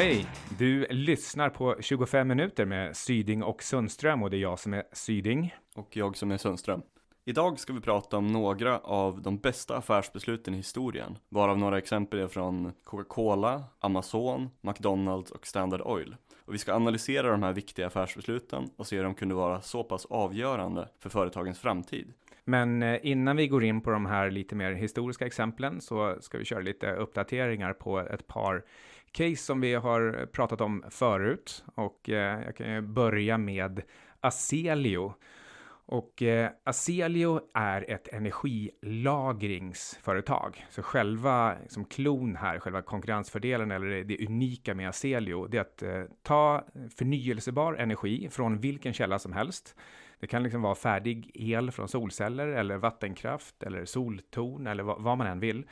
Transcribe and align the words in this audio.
Hej! 0.00 0.26
Du 0.58 0.86
lyssnar 0.90 1.50
på 1.50 1.76
25 1.80 2.28
minuter 2.28 2.64
med 2.64 2.96
Syding 2.96 3.42
och 3.42 3.62
Sundström 3.62 4.22
och 4.22 4.30
det 4.30 4.36
är 4.36 4.40
jag 4.40 4.58
som 4.58 4.74
är 4.74 4.82
Syding. 4.92 5.54
Och 5.74 5.96
jag 5.96 6.16
som 6.16 6.30
är 6.30 6.36
Sundström. 6.36 6.82
Idag 7.24 7.58
ska 7.58 7.72
vi 7.72 7.80
prata 7.80 8.16
om 8.16 8.26
några 8.26 8.78
av 8.78 9.22
de 9.22 9.38
bästa 9.38 9.76
affärsbesluten 9.76 10.54
i 10.54 10.56
historien, 10.56 11.18
varav 11.28 11.58
några 11.58 11.78
exempel 11.78 12.18
är 12.18 12.28
från 12.28 12.72
Coca-Cola, 12.84 13.64
Amazon, 13.80 14.50
McDonalds 14.60 15.30
och 15.30 15.46
Standard 15.46 15.80
Oil. 15.80 16.16
Och 16.44 16.54
vi 16.54 16.58
ska 16.58 16.74
analysera 16.74 17.30
de 17.30 17.42
här 17.42 17.52
viktiga 17.52 17.86
affärsbesluten 17.86 18.70
och 18.76 18.86
se 18.86 18.96
hur 18.96 19.04
de 19.04 19.14
kunde 19.14 19.34
vara 19.34 19.60
så 19.60 19.84
pass 19.84 20.06
avgörande 20.06 20.88
för 20.98 21.10
företagens 21.10 21.58
framtid. 21.58 22.12
Men 22.44 22.82
eh, 22.82 22.98
innan 23.02 23.36
vi 23.36 23.48
går 23.48 23.64
in 23.64 23.80
på 23.80 23.90
de 23.90 24.06
här 24.06 24.30
lite 24.30 24.54
mer 24.54 24.72
historiska 24.72 25.26
exemplen 25.26 25.80
så 25.80 26.16
ska 26.20 26.38
vi 26.38 26.44
köra 26.44 26.60
lite 26.60 26.92
uppdateringar 26.92 27.72
på 27.72 27.98
ett 27.98 28.26
par 28.26 28.62
case 29.12 29.36
som 29.36 29.60
vi 29.60 29.74
har 29.74 30.26
pratat 30.26 30.60
om 30.60 30.84
förut. 30.90 31.64
Och 31.74 32.08
eh, 32.08 32.42
jag 32.44 32.56
kan 32.56 32.94
börja 32.94 33.38
med 33.38 33.82
Aselio. 34.20 35.14
Och 35.92 36.22
eh, 36.22 36.50
Aselio 36.64 37.40
är 37.54 37.90
ett 37.90 38.08
energilagringsföretag. 38.08 40.66
Så 40.70 40.82
själva 40.82 41.56
liksom, 41.62 41.84
klon 41.84 42.36
här, 42.36 42.58
själva 42.58 42.82
konkurrensfördelen 42.82 43.70
eller 43.70 43.86
det, 43.86 44.02
det 44.02 44.26
unika 44.26 44.74
med 44.74 44.88
Aselio, 44.88 45.46
det 45.46 45.56
är 45.56 45.60
att 45.60 45.82
eh, 45.82 46.02
ta 46.22 46.64
förnyelsebar 46.96 47.74
energi 47.74 48.28
från 48.30 48.60
vilken 48.60 48.92
källa 48.92 49.18
som 49.18 49.32
helst. 49.32 49.74
Det 50.20 50.26
kan 50.26 50.42
liksom 50.42 50.62
vara 50.62 50.74
färdig 50.74 51.30
el 51.34 51.70
från 51.70 51.88
solceller 51.88 52.46
eller 52.46 52.76
vattenkraft 52.76 53.62
eller 53.62 53.84
soltorn 53.84 54.66
eller 54.66 54.82
vad, 54.82 55.02
vad 55.02 55.18
man 55.18 55.26
än 55.26 55.40
vill 55.40 55.64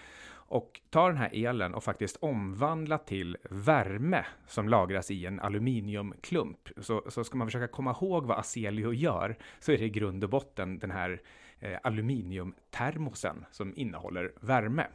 och 0.48 0.80
ta 0.90 1.08
den 1.08 1.16
här 1.16 1.30
elen 1.32 1.74
och 1.74 1.84
faktiskt 1.84 2.16
omvandla 2.16 2.98
till 2.98 3.36
värme 3.50 4.24
som 4.46 4.68
lagras 4.68 5.10
i 5.10 5.26
en 5.26 5.40
aluminiumklump. 5.40 6.68
Så, 6.76 7.04
så 7.08 7.24
ska 7.24 7.38
man 7.38 7.46
försöka 7.46 7.68
komma 7.68 7.90
ihåg 7.90 8.26
vad 8.26 8.38
Aselio 8.38 8.92
gör 8.92 9.36
så 9.58 9.72
är 9.72 9.78
det 9.78 9.84
i 9.84 9.90
grund 9.90 10.24
och 10.24 10.30
botten 10.30 10.78
den 10.78 10.90
här 10.90 11.22
eh, 11.60 11.78
aluminiumtermosen 11.82 13.44
som 13.50 13.72
innehåller 13.76 14.32
värme. 14.40 14.86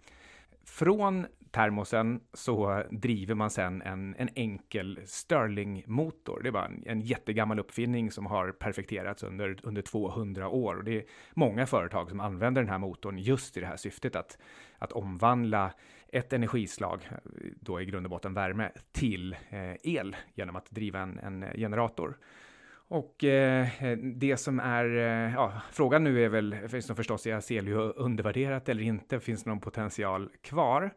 Från 0.64 1.26
termosen 1.54 2.20
så 2.34 2.84
driver 2.92 3.36
man 3.36 3.50
sen 3.50 3.82
en, 3.82 4.16
en 4.18 4.30
enkel 4.36 5.00
Stirling-motor. 5.06 6.44
Det 6.44 6.52
var 6.52 6.66
en, 6.66 6.84
en 6.86 7.02
jättegammal 7.02 7.60
uppfinning 7.60 8.12
som 8.12 8.26
har 8.26 8.52
perfekterats 8.52 9.24
under, 9.24 9.58
under 9.64 9.82
200 9.82 10.50
år. 10.50 10.76
Och 10.76 10.84
det 10.84 10.98
är 10.98 11.04
många 11.34 11.66
företag 11.66 12.10
som 12.10 12.20
använder 12.20 12.62
den 12.62 12.70
här 12.70 12.78
motorn 12.78 13.18
just 13.18 13.58
i 13.58 13.60
det 13.60 13.66
här 13.66 13.78
syftet 13.78 14.16
att, 14.16 14.38
att 14.78 14.92
omvandla 14.92 15.74
ett 16.08 16.34
energislag, 16.34 17.10
då 17.60 17.82
i 17.82 17.86
grund 17.86 18.06
och 18.06 18.10
botten 18.10 18.34
värme, 18.34 18.72
till 18.92 19.34
eh, 19.50 19.76
el 19.84 20.16
genom 20.34 20.56
att 20.56 20.72
driva 20.72 21.00
en, 21.00 21.20
en 21.20 21.46
generator. 21.56 22.18
Och 22.88 23.24
eh, 23.24 23.68
det 23.98 24.38
som 24.38 24.60
är, 24.60 24.86
eh, 24.86 25.34
ja, 25.34 25.54
frågan 25.72 26.04
nu 26.04 26.24
är 26.24 26.30
väl, 26.30 26.56
finns 26.70 26.88
det 26.88 26.96
förstås, 26.96 27.28
är 27.28 27.36
Aselio 27.36 27.78
undervärderat 27.80 28.70
eller 28.70 28.84
inte? 28.84 29.20
Finns 29.20 29.44
det 29.44 29.50
någon 29.50 29.60
potential 29.60 30.30
kvar? 30.42 30.92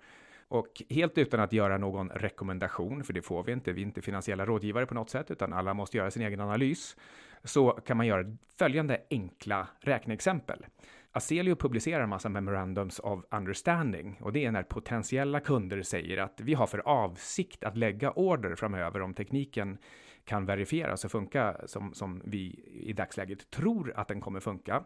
Och 0.49 0.83
helt 0.91 1.19
utan 1.19 1.41
att 1.41 1.53
göra 1.53 1.79
någon 1.79 2.09
rekommendation, 2.09 3.05
för 3.05 3.13
det 3.13 3.23
får 3.23 3.43
vi 3.43 3.53
inte, 3.53 3.73
vi 3.73 3.81
är 3.81 3.87
inte 3.87 4.03
finansiella 4.03 4.47
rådgivare 4.47 4.87
på 4.87 4.95
något 4.95 5.11
sätt, 5.11 5.31
utan 5.31 5.53
alla 5.53 5.75
måste 5.75 5.97
göra 5.97 6.11
sin 6.11 6.23
egen 6.23 6.41
analys, 6.41 6.97
så 7.45 7.71
kan 7.71 7.97
man 7.97 8.07
göra 8.07 8.37
följande 8.59 9.01
enkla 9.11 9.69
räkneexempel. 9.81 10.67
Aselio 11.13 11.57
publicerar 11.57 12.03
en 12.03 12.09
massa 12.09 12.29
memorandums 12.29 12.99
of 12.99 13.25
understanding 13.31 14.19
och 14.21 14.33
det 14.33 14.45
är 14.45 14.51
när 14.51 14.63
potentiella 14.63 15.41
kunder 15.41 15.83
säger 15.83 16.19
att 16.19 16.41
vi 16.41 16.55
har 16.55 16.67
för 16.67 16.79
avsikt 16.79 17.65
att 17.65 17.77
lägga 17.77 18.11
order 18.11 18.55
framöver 18.55 19.03
om 19.03 19.15
tekniken 19.15 19.79
kan 20.25 20.47
verifieras 20.47 21.05
och 21.05 21.11
funka 21.11 21.57
som, 21.67 21.95
som 21.95 22.23
vi 22.25 22.65
i 22.73 22.93
dagsläget 22.93 23.51
tror 23.51 23.93
att 23.97 24.09
den 24.09 24.21
kommer 24.21 24.41
funka. 24.41 24.85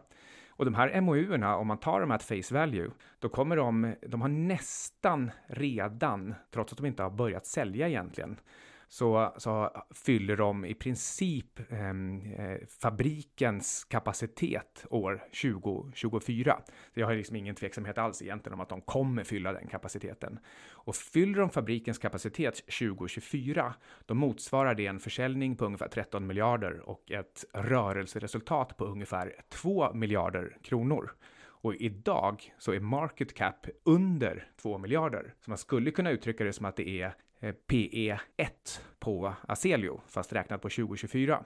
Och 0.61 0.65
de 0.65 0.75
här 0.75 1.01
MoUerna, 1.01 1.55
om 1.55 1.67
man 1.67 1.77
tar 1.77 1.99
dem 1.99 2.11
at 2.11 2.23
face 2.23 2.53
value, 2.53 2.91
då 3.19 3.29
kommer 3.29 3.55
de, 3.55 3.95
de 4.01 4.21
har 4.21 4.27
nästan 4.29 5.31
redan, 5.47 6.35
trots 6.51 6.73
att 6.73 6.77
de 6.77 6.85
inte 6.85 7.03
har 7.03 7.09
börjat 7.09 7.45
sälja 7.45 7.87
egentligen, 7.87 8.39
så, 8.93 9.33
så 9.37 9.83
fyller 9.91 10.37
de 10.37 10.65
i 10.65 10.73
princip 10.73 11.59
ehm, 11.69 12.33
eh, 12.33 12.57
fabrikens 12.81 13.83
kapacitet 13.83 14.85
år 14.89 15.23
2024. 15.41 16.61
Så 16.93 16.99
jag 16.99 17.07
har 17.07 17.15
liksom 17.15 17.35
ingen 17.35 17.55
tveksamhet 17.55 17.97
alls 17.97 18.21
egentligen 18.21 18.53
om 18.53 18.59
att 18.59 18.69
de 18.69 18.81
kommer 18.81 19.23
fylla 19.23 19.53
den 19.53 19.67
kapaciteten. 19.67 20.39
Och 20.71 20.95
fyller 20.95 21.39
de 21.39 21.49
fabrikens 21.49 21.97
kapacitet 21.97 22.55
2024, 22.55 23.73
då 24.05 24.13
motsvarar 24.13 24.75
det 24.75 24.87
en 24.87 24.99
försäljning 24.99 25.55
på 25.55 25.65
ungefär 25.65 25.87
13 25.87 26.27
miljarder 26.27 26.89
och 26.89 27.11
ett 27.11 27.45
rörelseresultat 27.53 28.77
på 28.77 28.85
ungefär 28.85 29.35
2 29.49 29.93
miljarder 29.93 30.57
kronor. 30.63 31.11
Och 31.43 31.75
idag 31.75 32.53
så 32.57 32.71
är 32.73 32.79
market 32.79 33.33
cap 33.33 33.67
under 33.83 34.47
2 34.61 34.77
miljarder. 34.77 35.33
Så 35.39 35.51
man 35.51 35.57
skulle 35.57 35.91
kunna 35.91 36.11
uttrycka 36.11 36.43
det 36.43 36.53
som 36.53 36.65
att 36.65 36.75
det 36.75 36.89
är 36.89 37.15
Eh, 37.43 37.51
PE 37.67 38.19
1 38.37 38.81
på 38.99 39.33
Aselio, 39.47 40.01
fast 40.07 40.33
räknat 40.33 40.61
på 40.61 40.69
2024. 40.69 41.43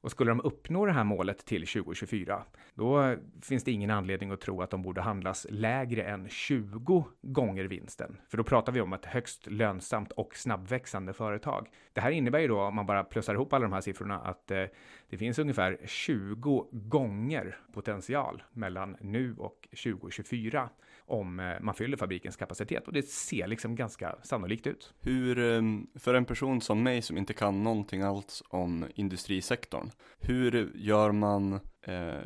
Och 0.00 0.10
skulle 0.10 0.30
de 0.30 0.40
uppnå 0.40 0.86
det 0.86 0.92
här 0.92 1.04
målet 1.04 1.46
till 1.46 1.66
2024, 1.66 2.42
då 2.74 3.16
finns 3.42 3.64
det 3.64 3.72
ingen 3.72 3.90
anledning 3.90 4.30
att 4.30 4.40
tro 4.40 4.62
att 4.62 4.70
de 4.70 4.82
borde 4.82 5.00
handlas 5.00 5.46
lägre 5.50 6.02
än 6.02 6.28
20 6.28 7.06
gånger 7.22 7.64
vinsten. 7.64 8.16
För 8.28 8.36
då 8.36 8.44
pratar 8.44 8.72
vi 8.72 8.80
om 8.80 8.92
ett 8.92 9.04
högst 9.04 9.46
lönsamt 9.46 10.12
och 10.12 10.36
snabbväxande 10.36 11.12
företag. 11.12 11.68
Det 11.92 12.00
här 12.00 12.10
innebär 12.10 12.38
ju 12.38 12.48
då, 12.48 12.60
om 12.60 12.74
man 12.74 12.86
bara 12.86 13.04
plussar 13.04 13.34
ihop 13.34 13.52
alla 13.52 13.62
de 13.62 13.72
här 13.72 13.80
siffrorna, 13.80 14.20
att 14.20 14.50
eh, 14.50 14.64
det 15.08 15.16
finns 15.16 15.38
ungefär 15.38 15.78
20 15.84 16.68
gånger 16.72 17.58
potential 17.72 18.42
mellan 18.52 18.96
nu 19.00 19.34
och 19.38 19.68
2024 19.70 20.68
om 21.06 21.40
eh, 21.40 21.60
man 21.60 21.74
fyller 21.74 21.96
fabrikens 21.96 22.36
kapacitet 22.36 22.86
och 22.86 22.92
det 22.92 23.08
ser 23.08 23.46
liksom 23.46 23.76
ganska 23.76 24.16
sannolikt 24.22 24.66
ut. 24.66 24.94
Hur, 25.00 25.38
ehm, 25.38 25.86
för 25.94 26.14
en 26.14 26.24
person 26.24 26.60
som 26.60 26.82
mig 26.82 27.02
som 27.02 27.18
inte 27.18 27.32
kan 27.32 27.62
någonting 27.62 28.02
alls 28.02 28.42
om 28.48 28.86
industrisektorn, 28.94 29.90
hur 30.18 30.72
gör 30.74 31.12
man 31.12 31.52
eh, 31.82 32.18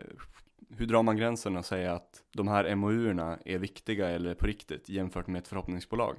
hur 0.77 0.87
drar 0.87 1.03
man 1.03 1.17
gränsen 1.17 1.56
och 1.56 1.65
säger 1.65 1.91
att 1.91 2.22
de 2.33 2.49
här 2.49 2.75
MOU-erna 2.75 3.38
är 3.44 3.59
viktiga 3.59 4.09
eller 4.09 4.34
på 4.34 4.47
riktigt 4.47 4.88
jämfört 4.88 5.27
med 5.27 5.38
ett 5.38 5.49
förhoppningsbolag? 5.49 6.17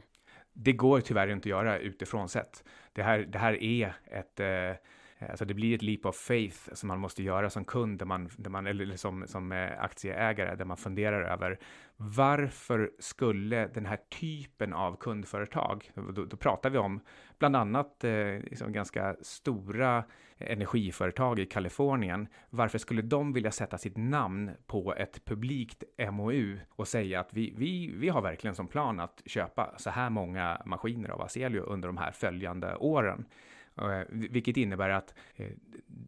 Det 0.54 0.74
går 0.74 1.02
tyvärr 1.02 1.28
inte 1.28 1.48
att 1.48 1.50
göra 1.50 1.80
utifrån 1.80 2.30
sett. 2.30 2.64
Det 2.94 3.04
här, 3.04 3.20
det 3.20 3.38
här 3.38 3.64
är 3.64 3.94
ett 4.06 4.40
eh, 4.40 4.86
Eh, 5.20 5.36
så 5.36 5.46
det 5.46 5.54
blir 5.54 5.76
ett 5.76 5.82
leap 5.82 6.06
of 6.06 6.16
faith 6.16 6.74
som 6.74 6.88
man 6.88 7.00
måste 7.00 7.24
göra 7.24 7.50
som 7.50 7.66
kund, 7.66 8.00
där 8.00 8.06
man, 8.06 8.30
där 8.38 8.50
man, 8.50 8.68
eller 8.68 8.86
liksom 8.86 9.28
som, 9.28 9.28
som 9.28 9.70
aktieägare, 9.80 10.56
där 10.56 10.66
man 10.66 10.78
funderar 10.78 11.22
över 11.22 11.60
varför 12.02 12.92
skulle 13.00 13.68
den 13.68 13.86
här 13.86 14.00
typen 14.20 14.74
av 14.74 14.96
kundföretag, 14.96 15.92
då, 16.16 16.26
då 16.26 16.38
pratar 16.38 16.70
vi 16.70 16.78
om 16.78 17.00
bland 17.40 17.56
annat 17.56 18.04
eh, 18.04 18.40
liksom 18.44 18.72
ganska 18.72 19.16
stora 19.22 20.04
energiföretag 20.38 21.40
i 21.40 21.46
Kalifornien, 21.46 22.28
varför 22.50 22.78
skulle 22.78 23.02
de 23.02 23.34
vilja 23.34 23.52
sätta 23.52 23.78
sitt 23.78 23.98
namn 23.98 24.52
på 24.68 24.96
ett 24.96 25.26
publikt 25.26 25.84
MOU 26.12 26.60
och 26.70 26.88
säga 26.88 27.20
att 27.20 27.34
vi, 27.34 27.54
vi, 27.58 27.94
vi 27.96 28.10
har 28.10 28.22
verkligen 28.22 28.56
som 28.56 28.68
plan 28.68 29.00
att 29.00 29.22
köpa 29.26 29.74
så 29.78 29.90
här 29.90 30.10
många 30.10 30.62
maskiner 30.66 31.10
av 31.10 31.22
Aselio 31.22 31.62
under 31.62 31.88
de 31.88 31.98
här 31.98 32.12
följande 32.12 32.76
åren. 32.76 33.26
Eh, 33.82 34.06
vilket 34.10 34.58
innebär 34.58 34.90
att 34.90 35.14
eh, 35.36 35.50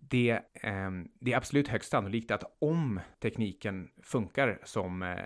det, 0.10 0.40
ehm, 0.54 1.10
det 1.20 1.34
är 1.34 1.38
absolut 1.38 1.68
högst 1.68 1.92
sannolikt 1.92 2.32
att 2.32 2.58
om 2.60 3.00
tekniken 3.20 3.90
funkar 4.04 4.60
som, 4.64 5.04
eh, 5.04 5.18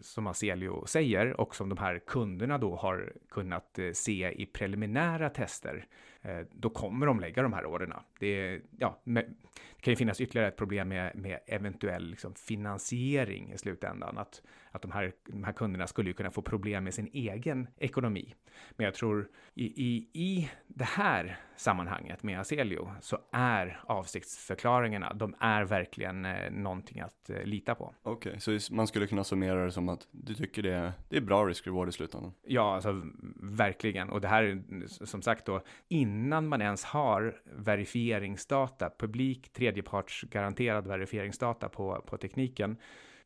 som 0.00 0.26
Aselio 0.26 0.86
säger 0.86 1.40
och 1.40 1.54
som 1.54 1.68
de 1.68 1.78
här 1.78 1.98
kunderna 2.06 2.58
då 2.58 2.76
har 2.76 3.12
kunnat 3.30 3.78
se 3.92 4.32
i 4.42 4.46
preliminära 4.46 5.30
tester, 5.30 5.86
då 6.52 6.70
kommer 6.70 7.06
de 7.06 7.20
lägga 7.20 7.42
de 7.42 7.52
här 7.52 7.66
orderna. 7.66 8.02
Det, 8.18 8.60
ja, 8.78 9.00
det 9.04 9.26
kan 9.80 9.92
ju 9.92 9.96
finnas 9.96 10.20
ytterligare 10.20 10.48
ett 10.48 10.56
problem 10.56 10.88
med, 10.88 11.16
med 11.16 11.38
eventuell 11.46 12.10
liksom, 12.10 12.34
finansiering 12.34 13.52
i 13.52 13.58
slutändan. 13.58 14.18
Att, 14.18 14.42
att 14.74 14.82
de, 14.82 14.92
här, 14.92 15.12
de 15.26 15.44
här 15.44 15.52
kunderna 15.52 15.86
skulle 15.86 16.10
ju 16.10 16.14
kunna 16.14 16.30
få 16.30 16.42
problem 16.42 16.84
med 16.84 16.94
sin 16.94 17.10
egen 17.12 17.66
ekonomi. 17.78 18.34
Men 18.70 18.84
jag 18.84 18.94
tror 18.94 19.28
i, 19.54 19.64
i, 19.64 20.08
i 20.12 20.50
det 20.66 20.84
här 20.84 21.36
sammanhanget 21.56 22.22
med 22.22 22.40
Aselio 22.40 22.90
så 23.00 23.18
är 23.32 23.80
avsiktsförklaringarna, 23.86 25.12
de 25.14 25.34
är 25.40 25.64
verkligen 25.64 26.24
eh, 26.24 26.50
någonting 26.50 27.00
att 27.00 27.30
eh, 27.30 27.44
lita 27.44 27.74
på. 27.74 27.94
Okej, 28.02 28.30
okay, 28.30 28.58
så 28.58 28.74
man 28.74 28.86
skulle 28.86 29.06
kunna 29.06 29.24
summera 29.24 29.64
det 29.64 29.72
som 29.72 29.88
att 29.88 30.08
du 30.10 30.34
tycker 30.34 30.62
det 30.62 30.74
är, 30.74 30.92
det 31.08 31.16
är 31.16 31.20
bra 31.20 31.44
risk-reward 31.46 31.88
i 31.88 31.92
slutändan? 31.92 32.32
Ja, 32.42 32.74
alltså 32.74 33.02
verkligen. 33.42 34.10
Och 34.10 34.20
det 34.20 34.28
här 34.28 34.42
är 34.42 34.86
som 35.06 35.22
sagt 35.22 35.46
då 35.46 35.62
innan 35.88 36.48
man 36.48 36.62
ens 36.62 36.84
har 36.84 37.40
verifieringsdata, 37.44 38.90
publik 38.98 39.52
tredjepartsgaranterad 39.52 40.86
verifieringsdata 40.86 41.68
på, 41.68 42.04
på 42.06 42.16
tekniken, 42.16 42.76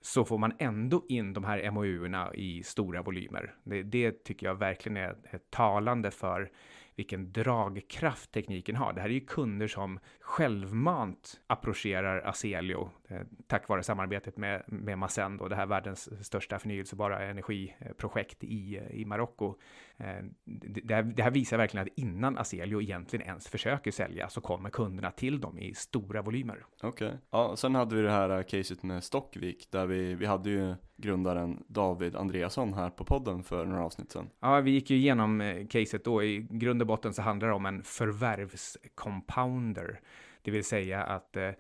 så 0.01 0.25
får 0.25 0.39
man 0.39 0.53
ändå 0.59 1.05
in 1.09 1.33
de 1.33 1.45
här 1.45 1.71
MOU-erna 1.71 2.35
i 2.35 2.63
stora 2.63 3.03
volymer. 3.03 3.55
Det, 3.65 3.83
det 3.83 4.25
tycker 4.25 4.47
jag 4.47 4.55
verkligen 4.55 4.97
är, 4.97 5.17
är 5.25 5.39
talande 5.51 6.11
för 6.11 6.51
vilken 6.97 7.33
dragkraft 7.33 8.33
tekniken 8.33 8.77
har. 8.77 8.93
Det 8.93 9.01
här 9.01 9.09
är 9.09 9.13
ju 9.13 9.21
kunder 9.21 9.69
som 9.69 9.99
självmant 10.29 11.41
approcherar 11.47 12.29
Aselio 12.29 12.91
eh, 13.09 13.21
tack 13.47 13.69
vare 13.69 13.83
samarbetet 13.83 14.37
med, 14.37 14.63
med 14.67 14.99
Macendo, 14.99 15.49
det 15.49 15.57
här 15.57 15.67
världens 15.67 16.27
största 16.27 16.59
förnyelsebara 16.59 17.23
energiprojekt 17.23 18.45
i, 18.45 18.81
i 18.91 19.05
Marocko. 19.05 19.55
Eh, 19.97 20.25
det, 20.45 20.95
här, 20.95 21.03
det 21.03 21.23
här 21.23 21.31
visar 21.31 21.57
verkligen 21.57 21.87
att 21.87 21.99
innan 21.99 22.39
Aselio 22.39 22.83
egentligen 22.83 23.27
ens 23.27 23.49
försöker 23.49 23.91
sälja 23.91 24.29
så 24.29 24.41
kommer 24.41 24.71
kunderna 24.71 25.11
till 25.11 25.41
dem 25.41 25.59
i 25.59 25.75
stora 25.75 26.23
volymer. 26.23 26.65
Okej, 26.83 26.89
okay. 26.89 27.19
ja, 27.31 27.57
sen 27.57 27.75
hade 27.75 27.97
vi 27.97 28.03
det 28.03 28.11
här 28.11 28.43
caset 28.43 28.83
med 28.83 29.05
Stockvik 29.05 29.71
där 29.71 29.87
vi, 29.87 30.15
vi 30.15 30.27
hade 30.27 30.51
ju 30.51 30.75
grundaren 30.99 31.65
David 31.67 32.17
Andreasson 32.17 32.75
här 32.75 32.91
på 32.91 33.05
podden 33.05 33.43
för 33.43 33.65
några 33.65 33.85
avsnitt 33.85 34.13
sedan. 34.13 34.31
Ja, 34.41 34.61
vi 34.61 34.71
gick 34.71 34.91
ju 34.91 34.97
igenom 34.97 35.41
eh, 35.41 35.67
caset 35.67 36.05
då. 36.05 36.23
I 36.23 36.47
grund 36.51 36.83
och 36.83 36.87
botten 36.87 37.15
så 37.15 37.23
handlar 37.23 37.49
det 37.49 37.55
om 37.55 37.67
en 37.67 37.83
förvärvscompounder, 37.83 40.01
det 40.43 40.51
vill 40.51 40.65
säga 40.65 41.03
att 41.03 41.37
eh, 41.37 41.51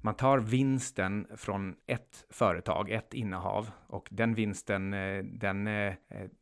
man 0.00 0.14
tar 0.14 0.38
vinsten 0.38 1.26
från 1.36 1.76
ett 1.86 2.26
företag, 2.30 2.90
ett 2.90 3.14
innehav 3.14 3.70
och 3.86 4.08
den 4.10 4.34
vinsten 4.34 4.94
eh, 4.94 5.24
den 5.24 5.66
eh, 5.66 5.94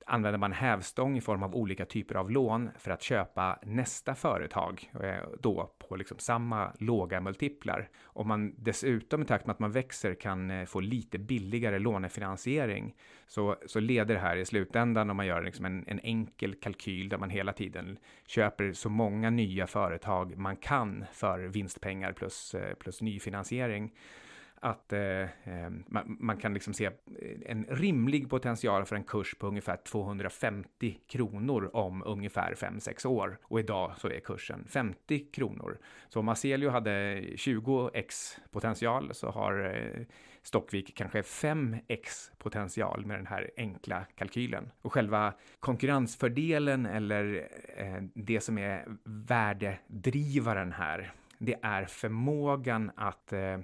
använder 0.06 0.38
man 0.38 0.52
hävstång 0.52 1.16
i 1.16 1.20
form 1.20 1.42
av 1.42 1.54
olika 1.54 1.84
typer 1.84 2.14
av 2.14 2.30
lån 2.30 2.70
för 2.78 2.90
att 2.90 3.02
köpa 3.02 3.58
nästa 3.62 4.14
företag 4.14 4.92
då 5.40 5.70
på 5.92 5.96
liksom 5.96 6.18
samma 6.18 6.72
låga 6.78 7.20
multiplar. 7.20 7.88
Om 8.04 8.28
man 8.28 8.54
dessutom 8.56 9.22
i 9.22 9.24
takt 9.24 9.46
med 9.46 9.54
att 9.54 9.58
man 9.58 9.72
växer 9.72 10.14
kan 10.14 10.50
eh, 10.50 10.64
få 10.64 10.80
lite 10.80 11.18
billigare 11.18 11.78
lånefinansiering 11.78 12.94
så, 13.26 13.56
så 13.66 13.80
leder 13.80 14.14
det 14.14 14.20
här 14.20 14.36
i 14.36 14.44
slutändan 14.44 15.10
om 15.10 15.16
man 15.16 15.26
gör 15.26 15.42
liksom 15.42 15.64
en, 15.64 15.84
en 15.86 16.00
enkel 16.02 16.54
kalkyl 16.54 17.08
där 17.08 17.18
man 17.18 17.30
hela 17.30 17.52
tiden 17.52 17.98
köper 18.26 18.72
så 18.72 18.88
många 18.88 19.30
nya 19.30 19.66
företag 19.66 20.36
man 20.36 20.56
kan 20.56 21.04
för 21.12 21.38
vinstpengar 21.38 22.12
plus, 22.12 22.54
eh, 22.54 22.74
plus 22.74 23.02
nyfinansiering 23.02 23.92
att 24.62 24.92
eh, 24.92 25.00
eh, 25.00 25.70
man, 25.86 26.16
man, 26.20 26.36
kan 26.36 26.54
liksom 26.54 26.74
se 26.74 26.84
eh, 26.84 26.92
en 27.46 27.66
rimlig 27.68 28.30
potential 28.30 28.84
för 28.84 28.96
en 28.96 29.04
kurs 29.04 29.34
på 29.34 29.46
ungefär 29.46 29.76
250 29.76 30.98
kronor 31.08 31.70
om 31.72 32.02
ungefär 32.06 32.54
5-6 32.54 33.06
år. 33.06 33.38
Och 33.42 33.60
idag 33.60 33.94
så 33.98 34.08
är 34.08 34.20
kursen 34.20 34.64
50 34.68 35.18
kronor. 35.18 35.78
Så 36.08 36.20
om 36.20 36.28
Aselio 36.28 36.70
hade 36.70 37.20
20x 37.20 38.38
potential 38.50 39.14
så 39.14 39.30
har 39.30 39.74
eh, 39.74 40.06
Stockvik 40.42 40.96
kanske 40.96 41.20
5x 41.20 42.30
potential 42.38 43.06
med 43.06 43.18
den 43.18 43.26
här 43.26 43.50
enkla 43.56 44.04
kalkylen. 44.16 44.72
Och 44.82 44.92
själva 44.92 45.34
konkurrensfördelen 45.60 46.86
eller 46.86 47.48
eh, 47.76 48.02
det 48.14 48.40
som 48.40 48.58
är 48.58 48.84
värdedrivaren 49.04 50.72
här, 50.72 51.12
det 51.44 51.58
är 51.62 51.84
förmågan 51.84 52.90
att 52.96 53.32
eh, 53.32 53.58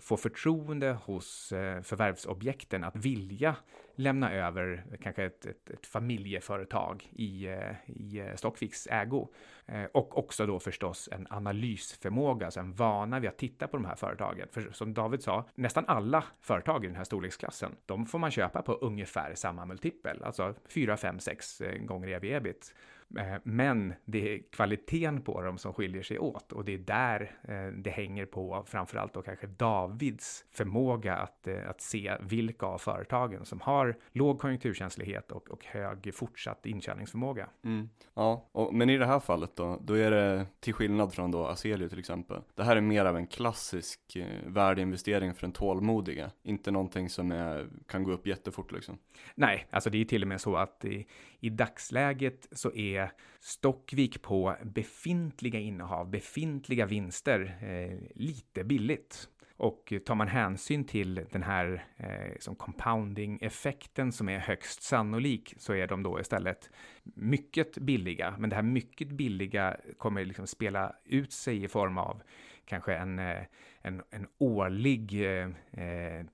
få 0.00 0.16
förtroende 0.16 0.92
hos 0.92 1.52
eh, 1.52 1.82
förvärvsobjekten 1.82 2.84
att 2.84 2.96
vilja 2.96 3.56
lämna 3.96 4.32
över 4.32 4.84
kanske 5.02 5.24
ett, 5.24 5.46
ett, 5.46 5.70
ett 5.70 5.86
familjeföretag 5.86 7.08
i, 7.12 7.46
eh, 7.46 7.72
i 7.86 8.18
eh, 8.18 8.34
Stockviks 8.34 8.86
ägo. 8.86 9.28
Eh, 9.66 9.84
och 9.84 10.18
också 10.18 10.46
då 10.46 10.60
förstås 10.60 11.08
en 11.12 11.26
analysförmåga, 11.30 12.46
alltså 12.46 12.60
en 12.60 12.72
vana 12.72 13.20
vid 13.20 13.30
att 13.30 13.38
titta 13.38 13.66
på 13.66 13.76
de 13.76 13.84
här 13.84 13.96
företagen. 13.96 14.48
För 14.52 14.70
som 14.72 14.94
David 14.94 15.22
sa, 15.22 15.44
nästan 15.54 15.84
alla 15.86 16.24
företag 16.40 16.84
i 16.84 16.86
den 16.86 16.96
här 16.96 17.04
storleksklassen, 17.04 17.76
de 17.86 18.06
får 18.06 18.18
man 18.18 18.30
köpa 18.30 18.62
på 18.62 18.72
ungefär 18.72 19.34
samma 19.34 19.66
multipel, 19.66 20.22
alltså 20.22 20.54
4, 20.68 20.96
5, 20.96 21.18
6 21.18 21.62
gånger 21.80 22.08
ev 22.08 22.24
ebit. 22.24 22.74
Eh, 23.18 23.36
men 23.42 23.94
det 24.04 24.34
är 24.34 24.42
kvaliteten 24.52 25.22
på 25.22 25.42
dem 25.42 25.58
som 25.58 25.72
skiljer 25.72 26.02
sig 26.02 26.18
åt 26.18 26.52
och 26.52 26.64
det 26.64 26.74
är 26.74 26.78
där 26.78 27.38
eh, 27.42 27.72
det 27.78 27.90
hänger 27.90 28.26
på 28.26 28.64
framförallt 28.66 29.14
då 29.14 29.22
kanske 29.22 29.46
Davids 29.46 30.44
förmåga 30.52 31.16
att, 31.16 31.46
eh, 31.46 31.70
att 31.70 31.80
se 31.80 32.16
vilka 32.20 32.66
av 32.66 32.78
företagen 32.78 33.44
som 33.44 33.60
har 33.60 33.96
låg 34.12 34.40
konjunkturkänslighet 34.40 35.32
och, 35.32 35.50
och 35.50 35.64
hög 35.64 36.14
fortsatt 36.14 36.66
intjäningsförmåga. 36.66 37.48
Mm. 37.64 37.88
Ja, 38.14 38.48
och, 38.52 38.74
men 38.74 38.90
i 38.90 38.98
det 38.98 39.06
här 39.06 39.20
fallet 39.20 39.56
då, 39.56 39.78
då 39.84 39.94
är 39.94 40.10
det 40.10 40.46
till 40.60 40.74
skillnad 40.74 41.12
från 41.14 41.30
då 41.30 41.46
Aselio 41.46 41.88
till 41.88 41.98
exempel. 41.98 42.40
Det 42.54 42.64
här 42.64 42.76
är 42.76 42.80
mer 42.80 43.04
av 43.04 43.16
en 43.16 43.26
klassisk 43.26 44.00
värdeinvestering 44.46 45.34
för 45.34 45.40
den 45.40 45.52
tålmodiga, 45.52 46.30
inte 46.42 46.70
någonting 46.70 47.08
som 47.08 47.32
är, 47.32 47.68
kan 47.86 48.04
gå 48.04 48.12
upp 48.12 48.26
jättefort 48.26 48.72
liksom. 48.72 48.98
Nej, 49.34 49.66
alltså 49.70 49.90
det 49.90 50.00
är 50.00 50.04
till 50.04 50.22
och 50.22 50.28
med 50.28 50.40
så 50.40 50.56
att 50.56 50.84
i, 50.84 51.06
i 51.40 51.50
dagsläget 51.50 52.48
så 52.52 52.72
är 52.72 52.95
är 52.96 53.12
Stockvik 53.40 54.22
på 54.22 54.56
befintliga 54.62 55.58
innehav, 55.58 56.10
befintliga 56.10 56.86
vinster, 56.86 57.58
eh, 57.62 57.98
lite 58.14 58.64
billigt. 58.64 59.28
Och 59.58 59.92
tar 60.06 60.14
man 60.14 60.28
hänsyn 60.28 60.84
till 60.84 61.26
den 61.30 61.42
här 61.42 61.84
eh, 61.96 62.38
som 62.40 62.56
compounding-effekten 62.56 64.12
som 64.12 64.28
är 64.28 64.38
högst 64.38 64.82
sannolik 64.82 65.54
så 65.58 65.74
är 65.74 65.86
de 65.86 66.02
då 66.02 66.20
istället 66.20 66.70
mycket 67.02 67.78
billiga. 67.78 68.34
Men 68.38 68.50
det 68.50 68.56
här 68.56 68.62
mycket 68.62 69.08
billiga 69.08 69.76
kommer 69.98 70.24
liksom 70.24 70.46
spela 70.46 70.92
ut 71.04 71.32
sig 71.32 71.64
i 71.64 71.68
form 71.68 71.98
av 71.98 72.22
kanske 72.64 72.94
en, 72.94 73.18
eh, 73.18 73.42
en, 73.86 74.02
en 74.10 74.26
årlig 74.38 75.22
eh, 75.22 75.48
eh 75.72 76.26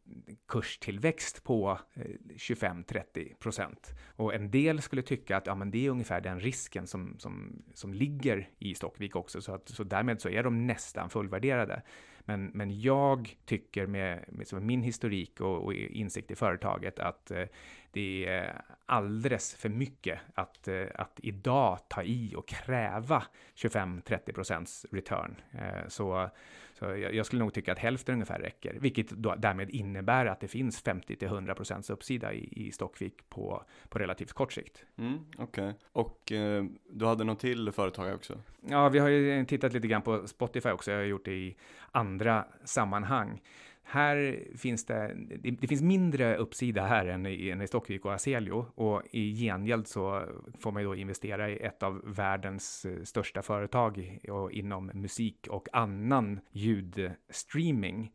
kurstillväxt 0.49 1.45
på 1.45 1.79
eh, 1.95 2.03
25-30 2.37 3.35
procent. 3.35 3.95
Och 4.17 4.35
en 4.35 4.51
del 4.51 4.83
skulle 4.83 5.03
tycka 5.03 5.37
att 5.37 5.47
ja, 5.47 5.55
men 5.55 5.71
det 5.71 5.87
är 5.87 5.91
ungefär 5.91 6.21
den 6.21 6.41
risken 6.41 6.87
som, 6.87 7.19
som, 7.19 7.63
som 7.75 7.95
ligger 7.95 8.49
i 8.59 8.75
Stockvik 8.75 9.17
också, 9.17 9.41
så, 9.41 9.55
att, 9.55 9.69
så 9.69 9.85
därmed 9.85 10.21
så 10.21 10.29
är 10.29 10.43
de 10.43 10.67
nästan 10.67 11.11
fullvärderade. 11.11 11.83
Men, 12.25 12.51
men 12.55 12.81
jag 12.81 13.37
tycker 13.45 13.87
med, 13.87 14.25
med 14.29 14.63
min 14.63 14.83
historik 14.83 15.41
och, 15.41 15.65
och, 15.65 15.75
insikt 15.75 16.31
i 16.31 16.35
företaget 16.35 16.99
att 16.99 17.31
eh, 17.31 17.45
det 17.93 18.27
är 18.27 18.63
alldeles 18.87 19.55
för 19.55 19.69
mycket 19.69 20.19
att, 20.35 20.69
eh, 20.69 20.85
att 20.95 21.21
idag 21.23 21.79
ta 21.89 22.03
i 22.03 22.35
och 22.37 22.49
kräva 22.49 23.23
25-30 23.55 24.33
procents 24.33 24.87
return. 24.91 25.37
Eh, 25.53 25.89
så, 25.89 26.31
så 26.73 26.85
jag, 26.97 27.27
skulle 27.27 27.43
nog 27.43 27.55
tycka 27.55 27.73
att 27.73 27.79
hälften 27.79 28.13
ungefär 28.13 28.39
räcker, 28.39 28.77
vilket 28.81 29.11
då 29.11 29.35
därmed 29.35 29.71
innebär 29.71 30.27
att 30.27 30.41
det 30.41 30.49
finns 30.49 30.81
50 30.81 31.17
till 31.17 31.29
100 31.29 31.55
procents 31.55 31.91
uppsida 31.91 32.33
i, 32.33 32.49
i 32.67 32.73
Stockvik 32.73 33.29
på, 33.29 33.65
på 33.89 33.99
relativt 33.99 34.33
kort 34.33 34.53
sikt. 34.53 34.85
Mm, 34.99 35.19
Okej, 35.39 35.69
okay. 35.69 35.75
och 35.93 36.33
du 36.91 37.07
hade 37.07 37.25
något 37.25 37.41
till 37.41 37.73
företag 37.73 38.15
också? 38.15 38.39
Ja, 38.61 38.89
vi 38.89 38.99
har 38.99 39.09
ju 39.09 39.45
tittat 39.45 39.73
lite 39.73 39.89
grann 39.89 40.03
på 40.03 40.29
Spotify 40.29 40.71
också. 40.71 40.91
Jag 40.91 40.99
har 40.99 41.05
gjort 41.05 41.25
det 41.25 41.33
i 41.33 41.57
andra 41.93 42.12
andra 42.13 42.45
sammanhang. 42.65 43.41
Här 43.85 44.45
finns 44.57 44.85
det, 44.85 45.15
det, 45.15 45.51
det, 45.51 45.67
finns 45.67 45.83
mindre 45.83 46.37
uppsida 46.37 46.83
här 46.83 47.07
än 47.07 47.27
i, 47.27 47.51
än 47.51 47.63
i 47.63 47.67
Stockvik 47.67 48.05
och 48.05 48.15
Aselio 48.15 48.67
och 48.75 49.03
i 49.11 49.35
gengäld 49.35 49.87
så 49.87 50.27
får 50.61 50.73
man 50.73 50.83
ju 50.83 50.89
då 50.89 50.95
investera 50.95 51.51
i 51.51 51.57
ett 51.57 51.83
av 51.83 52.03
världens 52.05 52.85
eh, 52.85 53.03
största 53.03 53.43
företag 53.43 54.19
inom 54.51 54.87
musik 54.95 55.47
och 55.51 55.69
annan 55.73 56.41
ljudstreaming. 56.51 58.13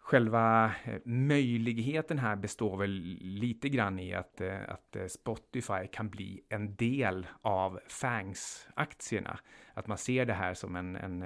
Själva 0.00 0.72
eh, 0.84 0.98
möjligheten 1.04 2.18
här 2.18 2.36
består 2.36 2.76
väl 2.76 3.18
lite 3.20 3.68
grann 3.68 3.98
i 3.98 4.14
att, 4.14 4.40
eh, 4.40 4.60
att 4.68 4.96
Spotify 5.10 5.86
kan 5.92 6.08
bli 6.08 6.40
en 6.48 6.74
del 6.74 7.26
av 7.42 7.80
FANGS-aktierna. 7.88 9.38
Att 9.74 9.86
man 9.86 9.98
ser 9.98 10.26
det 10.26 10.34
här 10.34 10.54
som 10.54 10.76
en, 10.76 10.96
en 10.96 11.24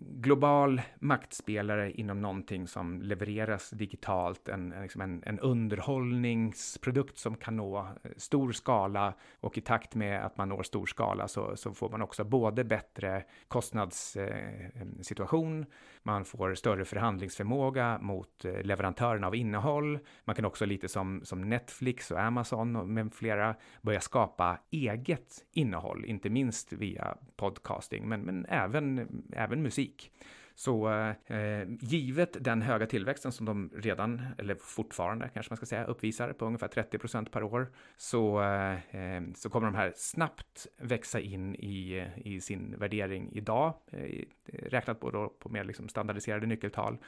global 0.00 0.80
maktspelare 0.98 1.92
inom 1.92 2.22
någonting 2.22 2.68
som 2.68 3.02
levereras 3.02 3.70
digitalt, 3.70 4.48
en, 4.48 4.72
en, 4.72 4.82
liksom 4.82 5.22
en, 5.24 5.38
underhållningsprodukt 5.38 7.18
som 7.18 7.36
kan 7.36 7.56
nå 7.56 7.78
eh, 7.78 7.84
stor 8.16 8.52
skala. 8.52 9.14
Och 9.40 9.58
i 9.58 9.60
takt 9.60 9.94
med 9.94 10.26
att 10.26 10.36
man 10.36 10.48
når 10.48 10.62
stor 10.62 10.86
skala 10.86 11.28
så, 11.28 11.56
så 11.56 11.74
får 11.74 11.90
man 11.90 12.02
också 12.02 12.24
både 12.24 12.64
bättre 12.64 13.24
kostnadssituation, 13.48 15.60
eh, 15.60 15.66
man 16.02 16.24
får 16.24 16.54
större 16.54 16.84
förhandlingsförmåga 16.84 17.98
mot 18.02 18.44
eh, 18.44 18.62
leverantörerna 18.62 19.26
av 19.26 19.34
innehåll, 19.34 19.98
man 20.24 20.36
kan 20.36 20.44
också 20.44 20.66
lite 20.66 20.88
som, 20.88 21.20
som 21.24 21.40
Netflix 21.40 22.10
och 22.10 22.20
Amazon 22.20 22.76
och 22.76 22.88
med 22.88 23.14
flera 23.14 23.54
börja 23.82 24.00
skapa 24.00 24.58
eget 24.70 25.44
innehåll, 25.52 26.04
inte 26.04 26.30
minst 26.30 26.72
via 26.72 27.16
podcasting, 27.36 28.08
men, 28.08 28.20
men 28.20 28.46
även, 28.48 29.08
även 29.32 29.62
musik 29.62 29.87
musik. 29.88 30.12
Så 30.54 30.88
eh, 31.26 31.68
givet 31.80 32.36
den 32.40 32.62
höga 32.62 32.86
tillväxten 32.86 33.32
som 33.32 33.46
de 33.46 33.70
redan, 33.74 34.22
eller 34.38 34.54
fortfarande 34.54 35.28
kanske 35.34 35.52
man 35.52 35.56
ska 35.56 35.66
säga, 35.66 35.84
uppvisar 35.84 36.32
på 36.32 36.46
ungefär 36.46 36.68
30 36.68 36.98
procent 36.98 37.30
per 37.30 37.42
år, 37.42 37.72
så, 37.96 38.42
eh, 38.42 38.96
eh, 38.96 39.22
så 39.34 39.50
kommer 39.50 39.66
de 39.66 39.76
här 39.76 39.92
snabbt 39.96 40.66
växa 40.78 41.20
in 41.20 41.54
i, 41.54 42.06
i 42.16 42.40
sin 42.40 42.74
värdering 42.78 43.30
idag, 43.32 43.74
eh, 43.92 44.24
räknat 44.52 45.00
på, 45.00 45.10
då, 45.10 45.28
på 45.38 45.48
mer 45.48 45.64
liksom 45.64 45.88
standardiserade 45.88 46.46
nyckeltal. 46.46 46.98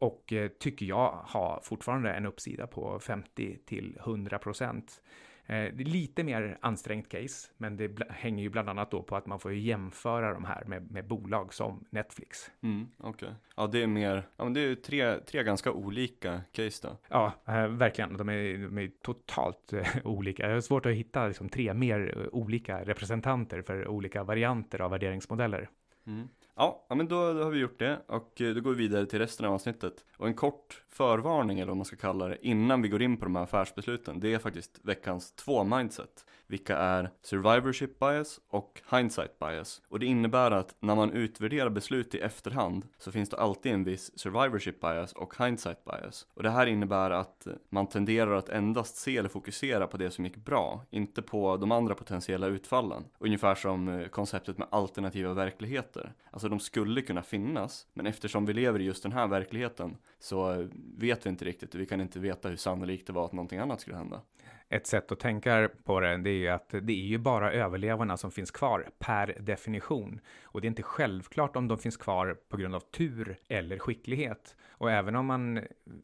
Och 0.00 0.32
eh, 0.32 0.48
tycker 0.48 0.86
jag 0.86 1.24
har 1.24 1.60
fortfarande 1.62 2.12
en 2.12 2.26
uppsida 2.26 2.66
på 2.66 2.98
50 3.00 3.58
till 3.66 3.98
100 4.00 4.38
procent 4.38 5.02
det 5.46 5.54
är 5.54 5.84
lite 5.84 6.24
mer 6.24 6.58
ansträngt 6.60 7.08
case, 7.08 7.50
men 7.56 7.76
det 7.76 8.10
hänger 8.10 8.42
ju 8.42 8.50
bland 8.50 8.68
annat 8.68 8.90
då 8.90 9.02
på 9.02 9.16
att 9.16 9.26
man 9.26 9.40
får 9.40 9.52
jämföra 9.52 10.34
de 10.34 10.44
här 10.44 10.64
med, 10.64 10.90
med 10.90 11.06
bolag 11.06 11.54
som 11.54 11.84
Netflix. 11.90 12.50
Mm, 12.62 12.88
Okej, 12.98 13.10
okay. 13.10 13.34
ja 13.56 13.66
det 13.66 13.82
är 13.82 13.86
mer, 13.86 14.28
ja 14.36 14.44
men 14.44 14.52
det 14.52 14.60
är 14.60 14.74
tre, 14.74 15.20
tre 15.20 15.42
ganska 15.42 15.72
olika 15.72 16.40
case 16.52 16.88
då. 16.88 16.96
Ja, 17.08 17.32
eh, 17.46 17.66
verkligen. 17.66 18.16
De 18.16 18.28
är, 18.28 18.58
de 18.58 18.78
är 18.78 18.90
totalt 19.02 19.72
eh, 19.72 19.86
olika. 20.04 20.48
Det 20.48 20.54
är 20.54 20.60
svårt 20.60 20.86
att 20.86 20.92
hitta 20.92 21.26
liksom, 21.26 21.48
tre 21.48 21.74
mer 21.74 22.28
olika 22.32 22.84
representanter 22.84 23.62
för 23.62 23.88
olika 23.88 24.24
varianter 24.24 24.80
av 24.80 24.90
värderingsmodeller. 24.90 25.68
Mm. 26.06 26.28
Ja, 26.60 26.86
men 26.88 27.08
då, 27.08 27.32
då, 27.32 27.42
har 27.42 27.50
vi 27.50 27.58
gjort 27.58 27.78
det 27.78 28.00
och 28.06 28.40
eh, 28.40 28.54
då 28.54 28.60
går 28.60 28.70
vi 28.70 28.76
vidare 28.76 29.06
till 29.06 29.18
resten 29.18 29.46
av 29.46 29.54
avsnittet. 29.54 30.04
Och 30.16 30.26
en 30.26 30.34
kort 30.34 30.82
förvarning 30.88 31.58
eller 31.58 31.68
vad 31.68 31.76
man 31.76 31.84
ska 31.84 31.96
kalla 31.96 32.28
det 32.28 32.46
innan 32.46 32.82
vi 32.82 32.88
går 32.88 33.02
in 33.02 33.16
på 33.16 33.24
de 33.24 33.36
här 33.36 33.42
affärsbesluten. 33.42 34.20
Det 34.20 34.34
är 34.34 34.38
faktiskt 34.38 34.80
veckans 34.82 35.32
två 35.32 35.64
mindset. 35.64 36.26
Vilka 36.50 36.76
är 36.76 37.10
survivorship 37.22 37.98
bias 37.98 38.40
och 38.48 38.82
hindsight 38.90 39.38
bias. 39.38 39.82
Och 39.88 39.98
det 39.98 40.06
innebär 40.06 40.50
att 40.50 40.74
när 40.80 40.94
man 40.94 41.10
utvärderar 41.10 41.70
beslut 41.70 42.14
i 42.14 42.18
efterhand 42.18 42.86
så 42.98 43.12
finns 43.12 43.28
det 43.28 43.36
alltid 43.36 43.72
en 43.72 43.84
viss 43.84 44.18
survivorship 44.18 44.80
bias 44.80 45.12
och 45.12 45.34
hindsight 45.44 45.84
bias. 45.84 46.26
Och 46.34 46.42
det 46.42 46.50
här 46.50 46.66
innebär 46.66 47.10
att 47.10 47.46
man 47.68 47.86
tenderar 47.86 48.36
att 48.36 48.48
endast 48.48 48.96
se 48.96 49.16
eller 49.16 49.28
fokusera 49.28 49.86
på 49.86 49.96
det 49.96 50.10
som 50.10 50.24
gick 50.24 50.36
bra, 50.36 50.84
inte 50.90 51.22
på 51.22 51.56
de 51.56 51.72
andra 51.72 51.94
potentiella 51.94 52.46
utfallen. 52.46 53.04
Ungefär 53.18 53.54
som 53.54 53.88
eh, 53.88 54.08
konceptet 54.08 54.58
med 54.58 54.68
alternativa 54.70 55.34
verkligheter. 55.34 56.12
Alltså 56.30 56.48
de 56.48 56.60
skulle 56.60 57.02
kunna 57.02 57.22
finnas, 57.22 57.86
men 57.94 58.06
eftersom 58.06 58.46
vi 58.46 58.52
lever 58.52 58.80
i 58.80 58.84
just 58.84 59.02
den 59.02 59.12
här 59.12 59.26
verkligheten 59.26 59.96
så 60.18 60.52
eh, 60.52 60.66
vet 60.98 61.26
vi 61.26 61.30
inte 61.30 61.44
riktigt 61.44 61.74
och 61.74 61.80
vi 61.80 61.86
kan 61.86 62.00
inte 62.00 62.18
veta 62.18 62.48
hur 62.48 62.56
sannolikt 62.56 63.06
det 63.06 63.12
var 63.12 63.24
att 63.24 63.32
någonting 63.32 63.58
annat 63.58 63.80
skulle 63.80 63.96
hända. 63.96 64.20
Ett 64.72 64.86
sätt 64.86 65.12
att 65.12 65.20
tänka 65.20 65.70
på 65.84 66.00
det, 66.00 66.16
det 66.16 66.46
är 66.46 66.52
att 66.52 66.68
det 66.68 66.92
är 66.92 67.06
ju 67.06 67.18
bara 67.18 67.52
överlevarna 67.52 68.16
som 68.16 68.30
finns 68.30 68.50
kvar 68.50 68.88
per 68.98 69.36
definition. 69.40 70.20
Och 70.42 70.60
det 70.60 70.66
är 70.66 70.68
inte 70.68 70.82
självklart 70.82 71.56
om 71.56 71.68
de 71.68 71.78
finns 71.78 71.96
kvar 71.96 72.36
på 72.48 72.56
grund 72.56 72.74
av 72.74 72.80
tur 72.80 73.36
eller 73.48 73.78
skicklighet. 73.78 74.56
Och 74.68 74.90
även 74.90 75.16
om 75.16 75.26
man 75.26 75.60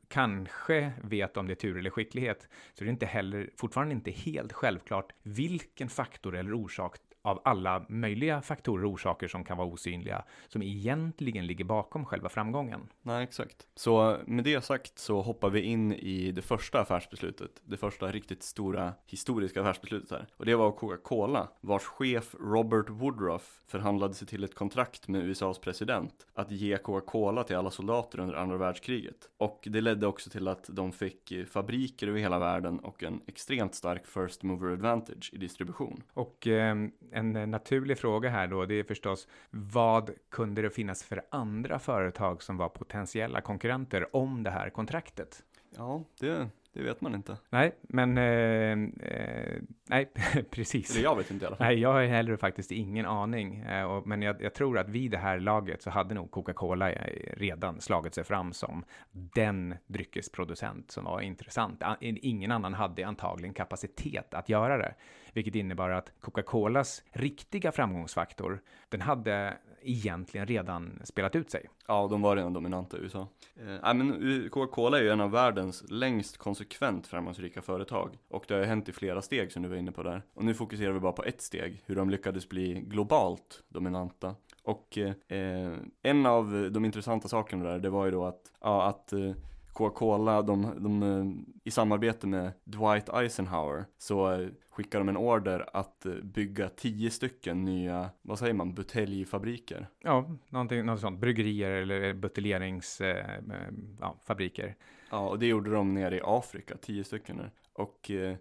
kanske 0.08 0.92
vet 1.02 1.36
om 1.36 1.46
det 1.46 1.52
är 1.52 1.54
tur 1.54 1.78
eller 1.78 1.90
skicklighet 1.90 2.48
så 2.74 2.84
är 2.84 2.86
det 2.86 2.90
inte 2.90 3.06
heller 3.06 3.50
fortfarande 3.56 3.94
inte 3.94 4.10
helt 4.10 4.52
självklart 4.52 5.12
vilken 5.22 5.88
faktor 5.88 6.36
eller 6.36 6.54
orsak 6.54 6.96
av 7.26 7.40
alla 7.44 7.86
möjliga 7.88 8.42
faktorer 8.42 8.84
och 8.84 8.90
orsaker 8.90 9.28
som 9.28 9.44
kan 9.44 9.56
vara 9.56 9.68
osynliga, 9.68 10.24
som 10.48 10.62
egentligen 10.62 11.46
ligger 11.46 11.64
bakom 11.64 12.04
själva 12.04 12.28
framgången. 12.28 12.88
Nej, 13.02 13.24
exakt. 13.24 13.66
Så 13.74 14.18
med 14.26 14.44
det 14.44 14.64
sagt 14.64 14.98
så 14.98 15.22
hoppar 15.22 15.50
vi 15.50 15.60
in 15.60 15.92
i 15.92 16.32
det 16.32 16.42
första 16.42 16.80
affärsbeslutet, 16.80 17.50
det 17.64 17.76
första 17.76 18.12
riktigt 18.12 18.42
stora 18.42 18.92
historiska 19.06 19.60
affärsbeslutet 19.60 20.10
här. 20.10 20.26
Och 20.36 20.46
det 20.46 20.54
var 20.54 20.72
Coca-Cola, 20.72 21.48
vars 21.60 21.82
chef 21.82 22.34
Robert 22.40 22.90
Woodruff 22.90 23.60
förhandlade 23.66 24.14
sig 24.14 24.28
till 24.28 24.44
ett 24.44 24.54
kontrakt 24.54 25.08
med 25.08 25.24
USAs 25.24 25.58
president 25.58 26.26
att 26.34 26.50
ge 26.50 26.76
Coca-Cola 26.76 27.44
till 27.44 27.56
alla 27.56 27.70
soldater 27.70 28.20
under 28.20 28.34
andra 28.34 28.56
världskriget. 28.56 29.30
Och 29.36 29.68
det 29.70 29.80
ledde 29.80 30.06
också 30.06 30.30
till 30.30 30.48
att 30.48 30.64
de 30.68 30.92
fick 30.92 31.32
fabriker 31.50 32.08
över 32.08 32.20
hela 32.20 32.38
världen 32.38 32.78
och 32.78 33.02
en 33.02 33.20
extremt 33.26 33.74
stark 33.74 34.06
first 34.06 34.42
mover 34.42 34.72
advantage 34.72 35.30
i 35.32 35.38
distribution. 35.38 36.02
Och 36.14 36.46
eh, 36.46 36.76
en 37.16 37.50
naturlig 37.50 37.98
fråga 37.98 38.30
här 38.30 38.46
då, 38.46 38.66
det 38.66 38.74
är 38.74 38.84
förstås 38.84 39.28
vad 39.50 40.10
kunde 40.30 40.62
det 40.62 40.70
finnas 40.70 41.04
för 41.04 41.22
andra 41.30 41.78
företag 41.78 42.42
som 42.42 42.56
var 42.56 42.68
potentiella 42.68 43.40
konkurrenter 43.40 44.16
om 44.16 44.42
det 44.42 44.50
här 44.50 44.70
kontraktet? 44.70 45.42
Ja, 45.76 46.04
det, 46.20 46.48
det 46.72 46.82
vet 46.82 47.00
man 47.00 47.14
inte. 47.14 47.36
Nej, 47.50 47.72
men 47.82 48.18
eh, 48.18 48.72
eh, 49.10 49.62
nej, 49.88 50.10
precis. 50.50 50.90
Eller 50.90 51.04
jag 51.04 51.16
vet 51.16 51.30
inte 51.30 51.44
i 51.44 51.46
alla 51.46 51.56
fall. 51.56 51.66
Nej, 51.66 51.78
jag 51.78 51.92
har 51.92 52.04
heller 52.04 52.36
faktiskt 52.36 52.72
ingen 52.72 53.06
aning. 53.06 53.56
Eh, 53.58 53.84
och, 53.84 54.06
men 54.06 54.22
jag, 54.22 54.42
jag, 54.42 54.54
tror 54.54 54.78
att 54.78 54.88
vid 54.88 55.10
det 55.10 55.18
här 55.18 55.40
laget 55.40 55.82
så 55.82 55.90
hade 55.90 56.14
nog 56.14 56.30
Coca-Cola 56.30 56.92
eh, 56.92 57.36
redan 57.36 57.80
slagit 57.80 58.14
sig 58.14 58.24
fram 58.24 58.52
som 58.52 58.84
den 59.10 59.74
dryckesproducent 59.86 60.90
som 60.90 61.04
var 61.04 61.20
intressant. 61.20 61.82
Ingen 62.00 62.52
annan 62.52 62.74
hade 62.74 63.06
antagligen 63.06 63.54
kapacitet 63.54 64.34
att 64.34 64.48
göra 64.48 64.78
det, 64.78 64.94
vilket 65.36 65.54
innebar 65.54 65.90
att 65.90 66.12
Coca-Colas 66.20 67.02
riktiga 67.12 67.72
framgångsfaktor, 67.72 68.62
den 68.88 69.00
hade 69.00 69.56
egentligen 69.82 70.46
redan 70.46 71.00
spelat 71.04 71.36
ut 71.36 71.50
sig. 71.50 71.68
Ja, 71.88 72.08
de 72.10 72.22
var 72.22 72.36
redan 72.36 72.52
dominanta 72.52 72.98
i 72.98 73.00
USA. 73.00 73.28
Eh, 73.56 73.94
men 73.94 74.48
Coca-Cola 74.50 74.98
är 74.98 75.02
ju 75.02 75.10
en 75.10 75.20
av 75.20 75.30
världens 75.30 75.84
längst 75.90 76.36
konsekvent 76.36 77.06
framgångsrika 77.06 77.62
företag. 77.62 78.18
Och 78.28 78.44
det 78.48 78.54
har 78.54 78.60
ju 78.60 78.66
hänt 78.66 78.88
i 78.88 78.92
flera 78.92 79.22
steg 79.22 79.52
som 79.52 79.62
du 79.62 79.68
var 79.68 79.76
inne 79.76 79.92
på 79.92 80.02
där. 80.02 80.22
Och 80.34 80.44
nu 80.44 80.54
fokuserar 80.54 80.92
vi 80.92 81.00
bara 81.00 81.12
på 81.12 81.24
ett 81.24 81.42
steg, 81.42 81.82
hur 81.86 81.96
de 81.96 82.10
lyckades 82.10 82.48
bli 82.48 82.80
globalt 82.80 83.62
dominanta. 83.68 84.34
Och 84.62 84.98
eh, 84.98 85.38
eh 85.38 85.72
en 86.02 86.26
av 86.26 86.70
de 86.72 86.84
intressanta 86.84 87.28
sakerna 87.28 87.64
där, 87.64 87.78
det 87.78 87.90
var 87.90 88.04
ju 88.04 88.10
då 88.10 88.24
att, 88.24 88.52
ja, 88.60 88.86
att 88.86 89.12
eh, 89.12 89.32
Coca-Cola, 89.76 90.42
de, 90.42 90.72
de, 90.78 91.02
eh, 91.02 91.26
i 91.64 91.70
samarbete 91.70 92.26
med 92.26 92.52
Dwight 92.64 93.08
Eisenhower 93.08 93.84
så 93.98 94.32
eh, 94.32 94.48
skickar 94.70 94.98
de 94.98 95.08
en 95.08 95.16
order 95.16 95.68
att 95.72 96.06
eh, 96.06 96.12
bygga 96.12 96.68
tio 96.68 97.10
stycken 97.10 97.64
nya, 97.64 98.10
vad 98.22 98.38
säger 98.38 98.54
man, 98.54 98.74
buteljfabriker. 98.74 99.88
Ja, 100.02 100.30
någonting, 100.48 100.86
något 100.86 101.00
sånt, 101.00 101.20
bryggerier 101.20 101.70
eller 101.70 102.14
buteljeringsfabriker. 102.14 104.66
Eh, 104.66 104.72
ja, 105.10 105.28
och 105.28 105.38
det 105.38 105.46
gjorde 105.46 105.70
de 105.70 105.94
nere 105.94 106.16
i 106.16 106.20
Afrika, 106.24 106.76
tio 106.76 107.04
stycken. 107.04 107.36
Där. 107.36 107.50
Och 107.72 108.10
eh, 108.10 108.36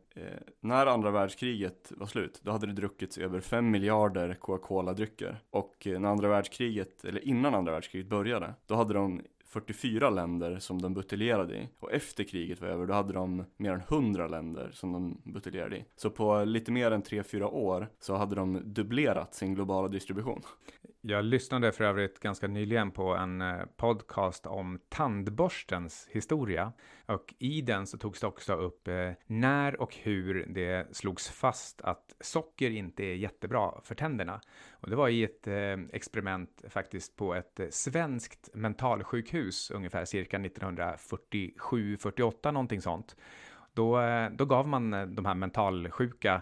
när 0.59 0.85
andra 0.85 1.11
världskriget 1.11 1.91
var 1.97 2.07
slut, 2.07 2.39
då 2.43 2.51
hade 2.51 2.67
det 2.67 2.73
druckits 2.73 3.17
över 3.17 3.39
5 3.39 3.71
miljarder 3.71 4.33
Coca-Cola-drycker. 4.33 5.39
Och 5.49 5.75
när 5.85 6.09
andra 6.09 6.27
världskriget, 6.27 7.05
eller 7.05 7.27
innan 7.27 7.55
andra 7.55 7.71
världskriget 7.71 8.09
började, 8.09 8.53
då 8.65 8.75
hade 8.75 8.93
de 8.93 9.21
44 9.55 10.09
länder 10.09 10.59
som 10.59 10.81
de 10.81 10.93
buteljerade 10.93 11.57
i. 11.57 11.69
Och 11.79 11.91
efter 11.91 12.23
kriget 12.23 12.61
var 12.61 12.67
över, 12.67 12.85
då 12.85 12.93
hade 12.93 13.13
de 13.13 13.43
mer 13.57 13.71
än 13.71 13.79
100 13.79 14.27
länder 14.27 14.71
som 14.73 14.93
de 14.93 15.21
buteljerade 15.23 15.77
i. 15.77 15.85
Så 15.95 16.09
på 16.09 16.43
lite 16.43 16.71
mer 16.71 16.91
än 16.91 17.03
3-4 17.03 17.43
år 17.43 17.87
så 17.99 18.15
hade 18.15 18.35
de 18.35 18.73
dubblerat 18.73 19.35
sin 19.35 19.55
globala 19.55 19.87
distribution. 19.87 20.41
Jag 21.07 21.25
lyssnade 21.25 21.71
för 21.71 21.83
övrigt 21.83 22.19
ganska 22.19 22.47
nyligen 22.47 22.91
på 22.91 23.15
en 23.15 23.41
eh, 23.41 23.65
podcast 23.77 24.45
om 24.45 24.79
tandborstens 24.89 26.07
historia. 26.11 26.73
Och 27.05 27.33
i 27.37 27.61
den 27.61 27.87
så 27.87 27.97
togs 27.97 28.19
det 28.19 28.27
också 28.27 28.53
upp 28.53 28.87
eh, 28.87 29.11
när 29.27 29.81
och 29.81 29.95
hur 29.95 30.45
det 30.49 30.95
slogs 30.95 31.29
fast 31.29 31.81
att 31.81 32.15
socker 32.19 32.71
inte 32.71 33.03
är 33.03 33.15
jättebra 33.15 33.71
för 33.83 33.95
tänderna. 33.95 34.41
Och 34.71 34.89
det 34.89 34.95
var 34.95 35.09
i 35.09 35.23
ett 35.23 35.47
eh, 35.47 35.77
experiment 35.93 36.63
faktiskt 36.69 37.15
på 37.15 37.35
ett 37.35 37.59
svenskt 37.69 38.49
mentalsjukhus 38.53 39.71
ungefär 39.71 40.05
cirka 40.05 40.37
1947-48 40.37 42.51
någonting 42.51 42.81
sånt. 42.81 43.15
Då, 43.73 43.99
då 44.31 44.45
gav 44.45 44.67
man 44.67 45.15
de 45.15 45.25
här 45.25 45.35
mentalsjuka 45.35 46.41